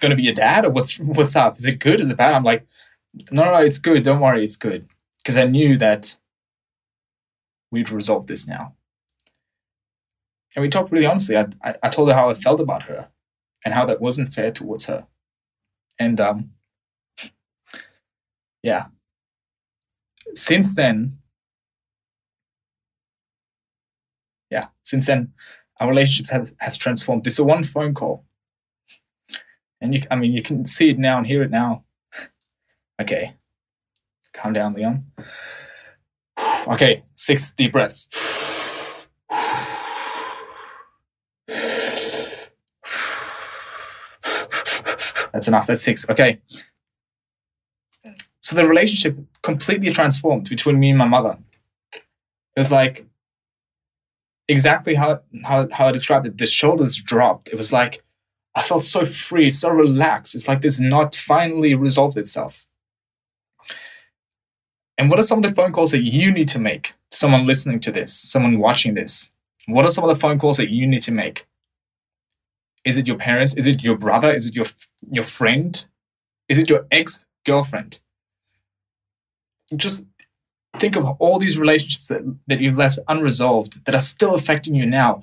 going 0.00 0.10
to 0.10 0.16
be 0.16 0.28
a 0.28 0.34
dad, 0.34 0.64
or 0.64 0.70
what's 0.70 0.98
what's 0.98 1.36
up? 1.36 1.56
Is 1.58 1.66
it 1.66 1.78
good? 1.78 2.00
Is 2.00 2.10
it 2.10 2.16
bad?" 2.16 2.34
I'm 2.34 2.42
like, 2.42 2.66
"No, 3.30 3.44
no, 3.44 3.52
no 3.52 3.62
it's 3.62 3.78
good. 3.78 4.02
Don't 4.02 4.18
worry, 4.20 4.44
it's 4.44 4.56
good." 4.56 4.88
Because 5.18 5.36
I 5.36 5.44
knew 5.44 5.76
that 5.76 6.16
we'd 7.70 7.90
resolve 7.90 8.26
this 8.26 8.48
now. 8.48 8.74
And 10.54 10.62
we 10.62 10.68
talked 10.68 10.92
really 10.92 11.06
honestly. 11.06 11.36
I, 11.36 11.46
I, 11.62 11.74
I 11.82 11.88
told 11.88 12.08
her 12.08 12.14
how 12.14 12.28
I 12.28 12.34
felt 12.34 12.60
about 12.60 12.84
her 12.84 13.08
and 13.64 13.74
how 13.74 13.86
that 13.86 14.00
wasn't 14.00 14.32
fair 14.32 14.50
towards 14.50 14.86
her. 14.86 15.06
And 15.98 16.20
um, 16.20 16.50
yeah. 18.62 18.86
Since 20.34 20.74
then, 20.74 21.18
yeah, 24.50 24.68
since 24.82 25.06
then, 25.06 25.32
our 25.78 25.88
relationship 25.88 26.30
has, 26.32 26.54
has 26.58 26.76
transformed. 26.76 27.24
This 27.24 27.34
is 27.34 27.40
one 27.40 27.64
phone 27.64 27.94
call. 27.94 28.24
And 29.80 29.94
you, 29.94 30.02
I 30.10 30.16
mean, 30.16 30.32
you 30.32 30.42
can 30.42 30.66
see 30.66 30.90
it 30.90 30.98
now 30.98 31.18
and 31.18 31.26
hear 31.26 31.42
it 31.42 31.50
now. 31.50 31.84
Okay, 33.00 33.34
calm 34.34 34.52
down, 34.52 34.74
Leon. 34.74 35.06
Okay, 36.66 37.04
six 37.14 37.52
deep 37.52 37.72
breaths. 37.72 38.08
That's 45.32 45.48
enough. 45.48 45.66
That's 45.66 45.82
six. 45.82 46.08
Okay. 46.08 46.40
So 48.42 48.56
the 48.56 48.66
relationship 48.66 49.18
completely 49.42 49.90
transformed 49.92 50.48
between 50.48 50.80
me 50.80 50.90
and 50.90 50.98
my 50.98 51.06
mother. 51.06 51.38
It 51.94 52.58
was 52.58 52.72
like 52.72 53.06
exactly 54.48 54.94
how, 54.94 55.20
how, 55.44 55.68
how 55.70 55.86
I 55.88 55.92
described 55.92 56.26
it. 56.26 56.38
The 56.38 56.46
shoulders 56.46 56.96
dropped. 56.96 57.48
It 57.48 57.56
was 57.56 57.72
like 57.72 58.02
I 58.54 58.62
felt 58.62 58.82
so 58.82 59.04
free, 59.04 59.48
so 59.48 59.70
relaxed. 59.70 60.34
It's 60.34 60.48
like 60.48 60.60
this 60.60 60.80
knot 60.80 61.14
finally 61.14 61.74
resolved 61.74 62.18
itself. 62.18 62.66
And 64.98 65.08
what 65.08 65.18
are 65.18 65.22
some 65.22 65.38
of 65.38 65.44
the 65.44 65.54
phone 65.54 65.72
calls 65.72 65.92
that 65.92 66.02
you 66.02 66.30
need 66.32 66.48
to 66.48 66.58
make? 66.58 66.92
Someone 67.10 67.46
listening 67.46 67.80
to 67.80 67.92
this, 67.92 68.12
someone 68.12 68.58
watching 68.58 68.94
this. 68.94 69.30
What 69.66 69.84
are 69.84 69.88
some 69.88 70.04
of 70.04 70.14
the 70.14 70.20
phone 70.20 70.38
calls 70.38 70.56
that 70.56 70.70
you 70.70 70.86
need 70.86 71.02
to 71.02 71.12
make? 71.12 71.46
Is 72.84 72.96
it 72.96 73.06
your 73.06 73.16
parents? 73.16 73.56
Is 73.56 73.66
it 73.66 73.82
your 73.82 73.96
brother? 73.96 74.32
Is 74.32 74.46
it 74.46 74.54
your 74.54 74.66
your 75.10 75.24
friend? 75.24 75.84
Is 76.48 76.58
it 76.58 76.68
your 76.68 76.86
ex 76.90 77.26
girlfriend? 77.44 78.00
Just 79.76 80.06
think 80.78 80.96
of 80.96 81.04
all 81.18 81.38
these 81.38 81.58
relationships 81.58 82.08
that, 82.08 82.22
that 82.46 82.60
you've 82.60 82.78
left 82.78 82.98
unresolved 83.08 83.84
that 83.84 83.94
are 83.94 84.00
still 84.00 84.34
affecting 84.34 84.74
you 84.74 84.86
now, 84.86 85.22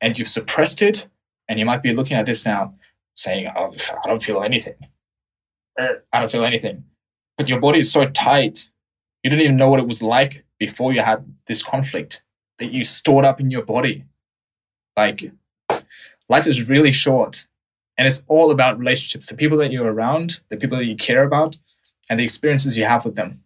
and 0.00 0.18
you've 0.18 0.28
suppressed 0.28 0.82
it, 0.82 1.08
and 1.48 1.58
you 1.58 1.64
might 1.64 1.82
be 1.82 1.94
looking 1.94 2.16
at 2.16 2.26
this 2.26 2.44
now 2.44 2.74
saying, 3.14 3.50
oh, 3.56 3.74
I 4.04 4.08
don't 4.08 4.22
feel 4.22 4.42
anything. 4.42 4.74
Er, 5.80 6.04
I 6.12 6.18
don't 6.18 6.30
feel 6.30 6.44
anything. 6.44 6.84
But 7.38 7.48
your 7.48 7.60
body 7.60 7.80
is 7.80 7.90
so 7.90 8.06
tight, 8.08 8.70
you 9.22 9.30
didn't 9.30 9.44
even 9.44 9.56
know 9.56 9.68
what 9.68 9.80
it 9.80 9.88
was 9.88 10.02
like 10.02 10.44
before 10.58 10.92
you 10.92 11.00
had 11.00 11.24
this 11.46 11.62
conflict 11.62 12.22
that 12.58 12.72
you 12.72 12.84
stored 12.84 13.24
up 13.24 13.40
in 13.40 13.50
your 13.50 13.62
body. 13.62 14.04
Like, 14.96 15.32
life 16.28 16.46
is 16.46 16.68
really 16.68 16.92
short, 16.92 17.46
and 17.96 18.06
it's 18.06 18.24
all 18.28 18.50
about 18.50 18.78
relationships 18.78 19.26
the 19.26 19.36
people 19.36 19.58
that 19.58 19.72
you're 19.72 19.92
around, 19.92 20.40
the 20.48 20.56
people 20.56 20.76
that 20.78 20.84
you 20.84 20.96
care 20.96 21.24
about, 21.24 21.56
and 22.08 22.18
the 22.18 22.24
experiences 22.24 22.76
you 22.76 22.84
have 22.84 23.04
with 23.04 23.16
them. 23.16 23.42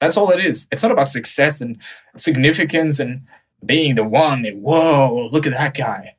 That's 0.00 0.16
all 0.16 0.30
it 0.30 0.44
is. 0.44 0.66
It's 0.72 0.82
not 0.82 0.90
about 0.92 1.08
success 1.08 1.60
and 1.60 1.80
significance 2.16 2.98
and 2.98 3.22
being 3.64 3.94
the 3.94 4.04
one 4.04 4.44
and 4.44 4.62
whoa, 4.62 5.28
look 5.30 5.46
at 5.46 5.52
that 5.52 5.74
guy. 5.76 6.16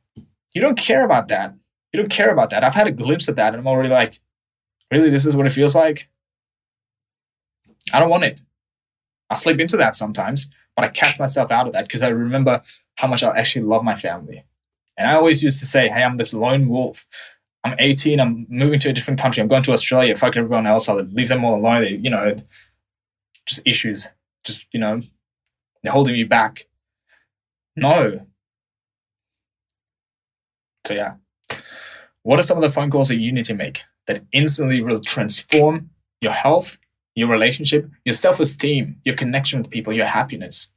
You 0.54 0.60
don't 0.60 0.78
care 0.78 1.04
about 1.04 1.28
that. 1.28 1.54
You 1.92 2.00
don't 2.00 2.10
care 2.10 2.30
about 2.30 2.50
that. 2.50 2.64
I've 2.64 2.74
had 2.74 2.86
a 2.86 2.92
glimpse 2.92 3.28
of 3.28 3.36
that 3.36 3.52
and 3.52 3.60
I'm 3.60 3.66
already 3.66 3.90
like, 3.90 4.14
really, 4.90 5.10
this 5.10 5.26
is 5.26 5.36
what 5.36 5.46
it 5.46 5.52
feels 5.52 5.74
like? 5.74 6.08
I 7.92 8.00
don't 8.00 8.08
want 8.08 8.24
it. 8.24 8.40
I 9.28 9.34
slip 9.34 9.60
into 9.60 9.76
that 9.76 9.94
sometimes, 9.94 10.48
but 10.74 10.84
I 10.84 10.88
catch 10.88 11.18
myself 11.18 11.50
out 11.50 11.66
of 11.66 11.74
that 11.74 11.86
because 11.86 12.02
I 12.02 12.08
remember 12.08 12.62
how 12.96 13.08
much 13.08 13.22
I 13.22 13.36
actually 13.36 13.66
love 13.66 13.84
my 13.84 13.94
family. 13.94 14.44
And 14.96 15.08
I 15.08 15.14
always 15.14 15.42
used 15.42 15.60
to 15.60 15.66
say, 15.66 15.88
hey, 15.88 16.02
I'm 16.02 16.16
this 16.16 16.34
lone 16.34 16.68
wolf. 16.68 17.06
I'm 17.64 17.76
18. 17.78 18.20
I'm 18.20 18.46
moving 18.48 18.78
to 18.80 18.90
a 18.90 18.92
different 18.92 19.18
country. 19.18 19.40
I'm 19.40 19.48
going 19.48 19.62
to 19.64 19.72
Australia. 19.72 20.14
Fuck 20.14 20.36
everyone 20.36 20.66
else. 20.66 20.88
I'll 20.88 21.02
leave 21.02 21.28
them 21.28 21.44
all 21.44 21.56
alone. 21.56 21.80
They, 21.80 21.96
you 21.96 22.10
know, 22.10 22.36
just 23.46 23.62
issues, 23.64 24.06
just, 24.44 24.66
you 24.72 24.80
know, 24.80 25.00
they're 25.82 25.92
holding 25.92 26.14
you 26.14 26.26
back. 26.26 26.66
No. 27.76 28.26
So, 30.86 30.94
yeah. 30.94 31.14
What 32.22 32.38
are 32.38 32.42
some 32.42 32.56
of 32.56 32.62
the 32.62 32.70
phone 32.70 32.90
calls 32.90 33.08
that 33.08 33.18
you 33.18 33.32
need 33.32 33.44
to 33.46 33.54
make 33.54 33.82
that 34.06 34.24
instantly 34.32 34.82
will 34.82 35.00
transform 35.00 35.90
your 36.20 36.32
health, 36.32 36.78
your 37.14 37.28
relationship, 37.28 37.88
your 38.04 38.14
self 38.14 38.40
esteem, 38.40 38.96
your 39.04 39.14
connection 39.14 39.58
with 39.58 39.70
people, 39.70 39.92
your 39.92 40.06
happiness? 40.06 40.68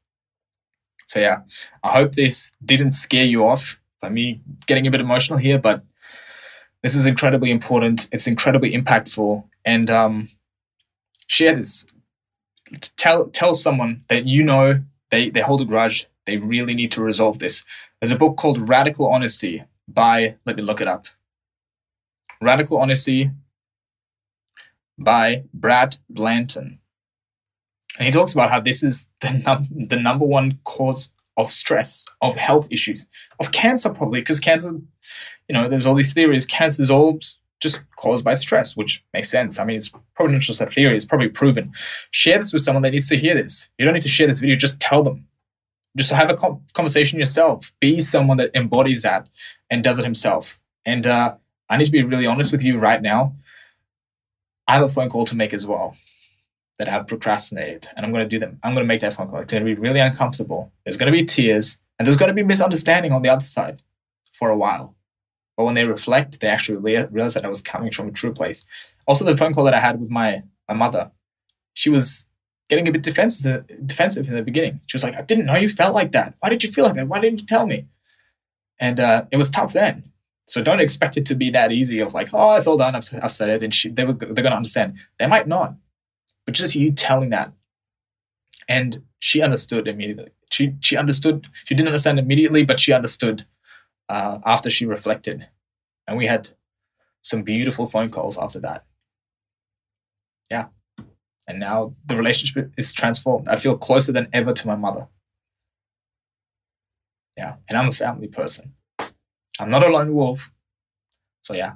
So, 1.05 1.19
yeah, 1.19 1.41
I 1.83 1.91
hope 1.91 2.13
this 2.13 2.51
didn't 2.63 2.91
scare 2.91 3.23
you 3.25 3.45
off 3.45 3.79
by 4.01 4.09
me 4.09 4.41
getting 4.67 4.87
a 4.87 4.91
bit 4.91 5.01
emotional 5.01 5.39
here, 5.39 5.59
but 5.59 5.83
This 6.83 6.95
is 6.95 7.05
incredibly 7.05 7.51
important. 7.51 8.07
It's 8.11 8.27
incredibly 8.27 8.71
impactful. 8.71 9.43
And 9.65 9.89
um, 9.89 10.29
share 11.27 11.55
this. 11.55 11.85
Tell 12.97 13.27
tell 13.27 13.53
someone 13.53 14.03
that 14.09 14.25
you 14.25 14.43
know 14.43 14.83
they, 15.11 15.29
they 15.29 15.41
hold 15.41 15.61
a 15.61 15.65
grudge. 15.65 16.07
They 16.25 16.37
really 16.37 16.75
need 16.75 16.91
to 16.93 17.03
resolve 17.03 17.39
this. 17.39 17.63
There's 18.01 18.11
a 18.11 18.17
book 18.17 18.37
called 18.37 18.69
Radical 18.69 19.07
Honesty 19.07 19.63
by, 19.87 20.35
let 20.45 20.57
me 20.57 20.63
look 20.63 20.81
it 20.81 20.87
up. 20.87 21.07
Radical 22.41 22.77
Honesty 22.79 23.31
by 24.97 25.43
Brad 25.53 25.97
Blanton. 26.09 26.79
And 27.99 28.05
he 28.07 28.11
talks 28.11 28.33
about 28.33 28.51
how 28.51 28.59
this 28.61 28.83
is 28.83 29.07
the, 29.21 29.33
num- 29.45 29.67
the 29.71 29.99
number 29.99 30.25
one 30.25 30.59
cause 30.65 31.11
of 31.37 31.51
stress, 31.51 32.05
of 32.21 32.35
health 32.35 32.67
issues, 32.71 33.05
of 33.39 33.51
cancer, 33.51 33.89
probably, 33.89 34.21
because 34.21 34.39
cancer, 34.39 34.71
you 35.47 35.53
know, 35.53 35.69
there's 35.69 35.85
all 35.85 35.95
these 35.95 36.13
theories. 36.13 36.45
Cancer 36.45 36.81
is 36.81 36.91
all 36.91 37.19
just 37.59 37.81
caused 37.95 38.25
by 38.25 38.33
stress, 38.33 38.75
which 38.75 39.03
makes 39.13 39.29
sense. 39.29 39.59
I 39.59 39.65
mean, 39.65 39.77
it's 39.77 39.91
probably 40.15 40.33
not 40.33 40.41
just 40.41 40.61
a 40.61 40.65
theory, 40.65 40.95
it's 40.95 41.05
probably 41.05 41.29
proven. 41.29 41.71
Share 42.11 42.37
this 42.37 42.53
with 42.53 42.61
someone 42.61 42.83
that 42.83 42.91
needs 42.91 43.09
to 43.09 43.17
hear 43.17 43.35
this. 43.35 43.67
You 43.77 43.85
don't 43.85 43.93
need 43.93 44.03
to 44.03 44.09
share 44.09 44.27
this 44.27 44.39
video, 44.39 44.55
just 44.55 44.81
tell 44.81 45.03
them. 45.03 45.27
Just 45.95 46.11
have 46.11 46.29
a 46.29 46.37
conversation 46.73 47.17
yourself. 47.17 47.71
Be 47.79 47.99
someone 47.99 48.37
that 48.37 48.51
embodies 48.53 49.01
that 49.01 49.29
and 49.71 49.83
does 49.83 49.97
it 49.97 50.05
himself. 50.05 50.59
And 50.85 51.07
uh, 51.07 51.35
I 51.69 51.77
need 51.77 51.85
to 51.85 51.91
be 51.91 52.03
really 52.03 52.27
honest 52.27 52.51
with 52.51 52.63
you 52.63 52.77
right 52.77 53.01
now. 53.01 53.35
I 54.67 54.73
have 54.73 54.83
a 54.83 54.87
phone 54.87 55.09
call 55.09 55.25
to 55.25 55.35
make 55.35 55.53
as 55.53 55.65
well 55.65 55.95
that 56.79 56.87
I've 56.87 57.07
procrastinated, 57.07 57.87
and 57.95 58.05
I'm 58.05 58.11
going 58.11 58.23
to 58.23 58.29
do 58.29 58.39
them. 58.39 58.59
I'm 58.63 58.73
going 58.73 58.83
to 58.83 58.87
make 58.87 59.01
that 59.01 59.13
phone 59.13 59.29
call. 59.29 59.39
It's 59.39 59.51
going 59.51 59.65
to 59.65 59.75
be 59.75 59.79
really 59.79 59.99
uncomfortable. 59.99 60.71
There's 60.83 60.97
going 60.97 61.11
to 61.11 61.17
be 61.17 61.25
tears, 61.25 61.77
and 61.97 62.05
there's 62.05 62.17
going 62.17 62.27
to 62.27 62.33
be 62.33 62.43
misunderstanding 62.43 63.11
on 63.11 63.21
the 63.23 63.29
other 63.29 63.43
side 63.43 63.81
for 64.31 64.49
a 64.49 64.57
while. 64.57 64.95
But 65.55 65.65
when 65.65 65.73
they 65.73 65.85
reflect, 65.85 66.39
they 66.39 66.47
actually 66.47 66.77
realize 66.77 67.33
that 67.33 67.45
I 67.45 67.49
was 67.49 67.61
coming 67.61 67.91
from 67.91 68.09
a 68.09 68.11
true 68.11 68.31
place. 68.31 68.65
Also, 69.07 69.25
the 69.25 69.35
phone 69.35 69.53
call 69.53 69.63
that 69.65 69.73
I 69.73 69.79
had 69.79 69.99
with 69.99 70.11
my 70.11 70.43
my 70.69 70.75
mother, 70.75 71.11
she 71.73 71.89
was 71.89 72.27
getting 72.69 72.87
a 72.87 72.91
bit 72.91 73.01
defensive 73.01 73.65
defensive 73.85 74.27
in 74.27 74.35
the 74.35 74.43
beginning. 74.43 74.81
She 74.85 74.95
was 74.95 75.03
like, 75.03 75.15
"I 75.15 75.23
didn't 75.23 75.47
know 75.47 75.55
you 75.55 75.69
felt 75.69 75.95
like 75.95 76.11
that. 76.11 76.35
Why 76.39 76.49
did 76.49 76.63
you 76.63 76.71
feel 76.71 76.85
like 76.85 76.93
that? 76.95 77.07
Why 77.07 77.19
didn't 77.19 77.41
you 77.41 77.47
tell 77.47 77.65
me?" 77.65 77.87
And 78.79 78.99
uh, 78.99 79.25
it 79.31 79.37
was 79.37 79.49
tough 79.49 79.73
then. 79.73 80.11
So 80.45 80.61
don't 80.61 80.79
expect 80.79 81.17
it 81.17 81.25
to 81.25 81.35
be 81.35 81.49
that 81.51 81.71
easy 81.71 81.99
of 81.99 82.13
like, 82.13 82.29
"Oh, 82.33 82.55
it's 82.55 82.67
all 82.67 82.77
done. 82.77 82.95
I've, 82.95 83.09
I've 83.21 83.31
said 83.31 83.49
it," 83.49 83.63
and 83.63 83.73
she, 83.73 83.89
they 83.89 84.03
were 84.03 84.13
they're 84.13 84.43
gonna 84.43 84.55
understand. 84.55 84.97
They 85.17 85.25
might 85.25 85.47
not, 85.47 85.73
but 86.47 86.55
just 86.55 86.73
you 86.73 86.91
telling 86.91 87.29
that, 87.29 87.53
and 88.67 89.03
she 89.19 89.43
understood 89.43 89.87
immediately. 89.87 90.31
She 90.49 90.75
she 90.79 90.97
understood. 90.97 91.47
She 91.65 91.75
didn't 91.75 91.89
understand 91.89 92.17
immediately, 92.17 92.63
but 92.65 92.79
she 92.79 92.93
understood 92.93 93.45
uh, 94.09 94.39
after 94.45 94.69
she 94.69 94.85
reflected. 94.85 95.47
And 96.07 96.17
we 96.17 96.25
had 96.25 96.49
some 97.21 97.43
beautiful 97.43 97.85
phone 97.85 98.09
calls 98.09 98.37
after 98.37 98.59
that. 98.61 98.85
Yeah. 100.49 100.67
And 101.47 101.59
now 101.59 101.95
the 102.05 102.15
relationship 102.15 102.71
is 102.77 102.93
transformed. 102.93 103.49
I 103.49 103.57
feel 103.57 103.77
closer 103.77 104.13
than 104.13 104.29
ever 104.31 104.53
to 104.53 104.67
my 104.67 104.75
mother. 104.75 105.07
Yeah. 107.35 107.55
And 107.69 107.77
I'm 107.77 107.89
a 107.89 107.93
family 107.93 108.27
person. 108.29 108.73
I'm 109.59 109.69
not 109.69 109.83
a 109.83 109.89
lone 109.89 110.13
wolf. 110.13 110.51
So, 111.41 111.53
yeah. 111.53 111.73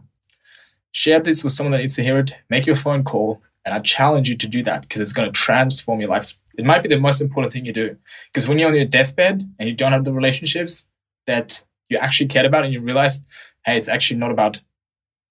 Share 0.92 1.20
this 1.20 1.44
with 1.44 1.54
someone 1.54 1.72
that 1.72 1.80
needs 1.80 1.96
to 1.96 2.04
hear 2.04 2.20
it. 2.20 2.34
Make 2.50 2.66
your 2.66 2.75
phone 2.75 3.04
call. 3.04 3.42
And 3.65 3.75
I 3.75 3.80
challenge 3.80 4.27
you 4.30 4.36
to 4.38 4.48
do 4.48 4.63
that 4.63 4.82
because 4.82 5.01
it's 5.01 5.13
going 5.13 5.32
to 5.32 5.39
transform 5.39 6.00
your 6.00 6.10
life. 6.10 6.38
It 6.58 6.65
might 6.65 6.84
be 6.84 6.89
the 6.89 7.00
most 7.00 7.22
important 7.22 7.53
thing 7.53 7.65
you 7.65 7.74
do. 7.74 7.96
Because 8.32 8.48
when 8.48 8.58
you're 8.58 8.70
on 8.70 8.75
your 8.75 8.86
deathbed 8.86 9.44
and 9.60 9.70
you 9.70 9.75
don't 9.75 9.91
have 9.91 10.03
the 10.03 10.13
relationships 10.13 10.86
that 11.27 11.63
you 11.89 11.98
actually 11.98 12.27
cared 12.27 12.46
about 12.46 12.63
and 12.63 12.74
you 12.74 12.82
realize, 12.82 13.24
hey, 13.65 13.77
it's 13.77 13.88
actually 13.88 14.20
not 14.20 14.32
about 14.32 14.62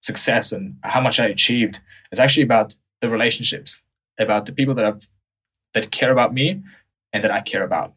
success 0.01 0.51
and 0.51 0.75
how 0.83 1.01
much 1.01 1.19
I 1.19 1.25
achieved. 1.25 1.79
It's 2.11 2.19
actually 2.19 2.43
about 2.43 2.75
the 3.01 3.09
relationships, 3.09 3.83
about 4.17 4.45
the 4.45 4.53
people 4.53 4.73
that 4.75 4.85
have 4.85 5.07
that 5.73 5.91
care 5.91 6.11
about 6.11 6.33
me 6.33 6.61
and 7.13 7.23
that 7.23 7.31
I 7.31 7.41
care 7.41 7.63
about, 7.63 7.93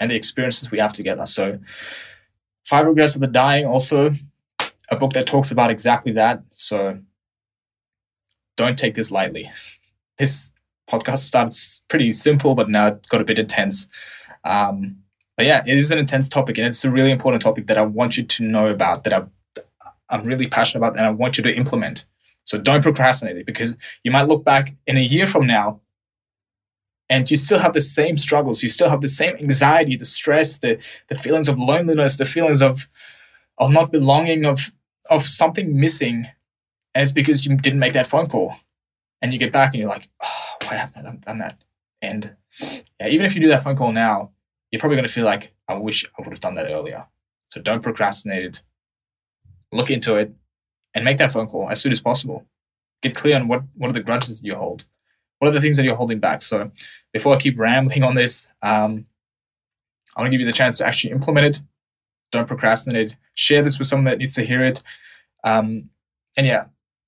and 0.00 0.10
the 0.10 0.16
experiences 0.16 0.70
we 0.70 0.78
have 0.78 0.92
together. 0.92 1.26
So, 1.26 1.58
Five 2.64 2.86
Regrets 2.86 3.14
of 3.14 3.20
the 3.20 3.26
Dying, 3.26 3.66
also 3.66 4.12
a 4.90 4.96
book 4.96 5.12
that 5.12 5.26
talks 5.26 5.50
about 5.50 5.70
exactly 5.70 6.12
that. 6.12 6.42
So, 6.50 6.98
don't 8.56 8.78
take 8.78 8.94
this 8.94 9.10
lightly. 9.10 9.50
This 10.18 10.52
podcast 10.90 11.18
starts 11.18 11.80
pretty 11.88 12.12
simple, 12.12 12.54
but 12.54 12.68
now 12.68 12.88
it 12.88 13.08
got 13.08 13.20
a 13.20 13.24
bit 13.24 13.38
intense. 13.38 13.88
Um, 14.44 14.96
but 15.36 15.46
yeah, 15.46 15.62
it 15.66 15.78
is 15.78 15.92
an 15.92 15.98
intense 15.98 16.28
topic 16.28 16.58
and 16.58 16.66
it's 16.66 16.84
a 16.84 16.90
really 16.90 17.12
important 17.12 17.42
topic 17.42 17.66
that 17.68 17.78
I 17.78 17.82
want 17.82 18.16
you 18.16 18.24
to 18.24 18.42
know 18.44 18.66
about, 18.68 19.04
that 19.04 19.12
I, 19.14 19.22
I'm 20.10 20.24
really 20.24 20.48
passionate 20.48 20.84
about, 20.84 20.96
and 20.96 21.06
I 21.06 21.10
want 21.10 21.36
you 21.36 21.44
to 21.44 21.54
implement. 21.54 22.06
So 22.44 22.58
don't 22.58 22.82
procrastinate 22.82 23.36
it 23.36 23.46
because 23.46 23.76
you 24.02 24.10
might 24.10 24.26
look 24.26 24.44
back 24.44 24.74
in 24.86 24.96
a 24.96 25.02
year 25.02 25.26
from 25.26 25.46
now 25.46 25.80
and 27.10 27.30
you 27.30 27.36
still 27.36 27.58
have 27.58 27.74
the 27.74 27.80
same 27.80 28.18
struggles. 28.18 28.62
You 28.62 28.68
still 28.68 28.90
have 28.90 29.00
the 29.00 29.08
same 29.08 29.36
anxiety, 29.36 29.96
the 29.96 30.04
stress, 30.04 30.58
the, 30.58 30.82
the 31.08 31.14
feelings 31.14 31.48
of 31.48 31.58
loneliness, 31.58 32.16
the 32.16 32.24
feelings 32.24 32.62
of, 32.62 32.88
of 33.58 33.72
not 33.72 33.92
belonging, 33.92 34.46
of, 34.46 34.72
of 35.10 35.22
something 35.22 35.78
missing. 35.78 36.26
It's 36.94 37.12
because 37.12 37.46
you 37.46 37.56
didn't 37.56 37.78
make 37.78 37.92
that 37.92 38.06
phone 38.06 38.28
call. 38.28 38.54
And 39.20 39.32
you 39.32 39.38
get 39.38 39.52
back 39.52 39.72
and 39.72 39.80
you're 39.80 39.90
like, 39.90 40.08
oh, 40.22 40.44
why 40.64 40.74
haven't 40.76 41.06
I 41.06 41.10
done 41.16 41.38
that? 41.38 41.62
And 42.00 42.36
yeah, 43.00 43.08
even 43.08 43.26
if 43.26 43.34
you 43.34 43.40
do 43.40 43.48
that 43.48 43.62
phone 43.62 43.76
call 43.76 43.92
now, 43.92 44.30
you're 44.70 44.80
probably 44.80 44.96
going 44.96 45.06
to 45.06 45.12
feel 45.12 45.24
like, 45.24 45.54
I 45.66 45.74
wish 45.74 46.04
I 46.04 46.22
would 46.22 46.30
have 46.30 46.40
done 46.40 46.54
that 46.54 46.70
earlier. 46.70 47.06
So 47.50 47.60
don't 47.60 47.82
procrastinate 47.82 48.44
it. 48.44 48.62
Look 49.72 49.90
into 49.90 50.16
it 50.16 50.32
and 50.94 51.04
make 51.04 51.18
that 51.18 51.32
phone 51.32 51.46
call 51.46 51.68
as 51.70 51.80
soon 51.80 51.92
as 51.92 52.00
possible. 52.00 52.46
Get 53.02 53.14
clear 53.14 53.36
on 53.36 53.48
what, 53.48 53.62
what 53.74 53.90
are 53.90 53.94
the 53.94 54.02
grudges 54.02 54.40
that 54.40 54.46
you 54.46 54.54
hold. 54.54 54.84
What 55.38 55.48
are 55.48 55.52
the 55.52 55.60
things 55.60 55.76
that 55.76 55.84
you're 55.84 55.96
holding 55.96 56.20
back? 56.20 56.42
So 56.42 56.70
before 57.12 57.34
I 57.34 57.38
keep 57.38 57.58
rambling 57.58 58.02
on 58.02 58.14
this, 58.14 58.48
um, 58.62 59.06
I 60.16 60.20
want 60.20 60.28
to 60.28 60.30
give 60.30 60.40
you 60.40 60.46
the 60.46 60.52
chance 60.52 60.78
to 60.78 60.86
actually 60.86 61.12
implement 61.12 61.46
it. 61.46 61.62
Don't 62.32 62.48
procrastinate. 62.48 63.16
Share 63.34 63.62
this 63.62 63.78
with 63.78 63.88
someone 63.88 64.06
that 64.06 64.18
needs 64.18 64.34
to 64.34 64.44
hear 64.44 64.64
it. 64.64 64.82
Um, 65.44 65.90
and 66.36 66.46
yeah, 66.46 66.64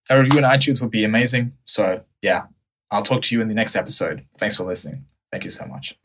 a 0.08 0.18
review 0.18 0.38
on 0.42 0.44
iTunes 0.44 0.80
would 0.80 0.90
be 0.90 1.04
amazing. 1.04 1.52
So 1.64 2.02
yeah, 2.22 2.46
I'll 2.90 3.02
talk 3.02 3.22
to 3.22 3.34
you 3.34 3.42
in 3.42 3.48
the 3.48 3.54
next 3.54 3.76
episode. 3.76 4.26
Thanks 4.38 4.56
for 4.56 4.64
listening. 4.64 5.06
Thank 5.30 5.44
you 5.44 5.50
so 5.50 5.66
much. 5.66 5.96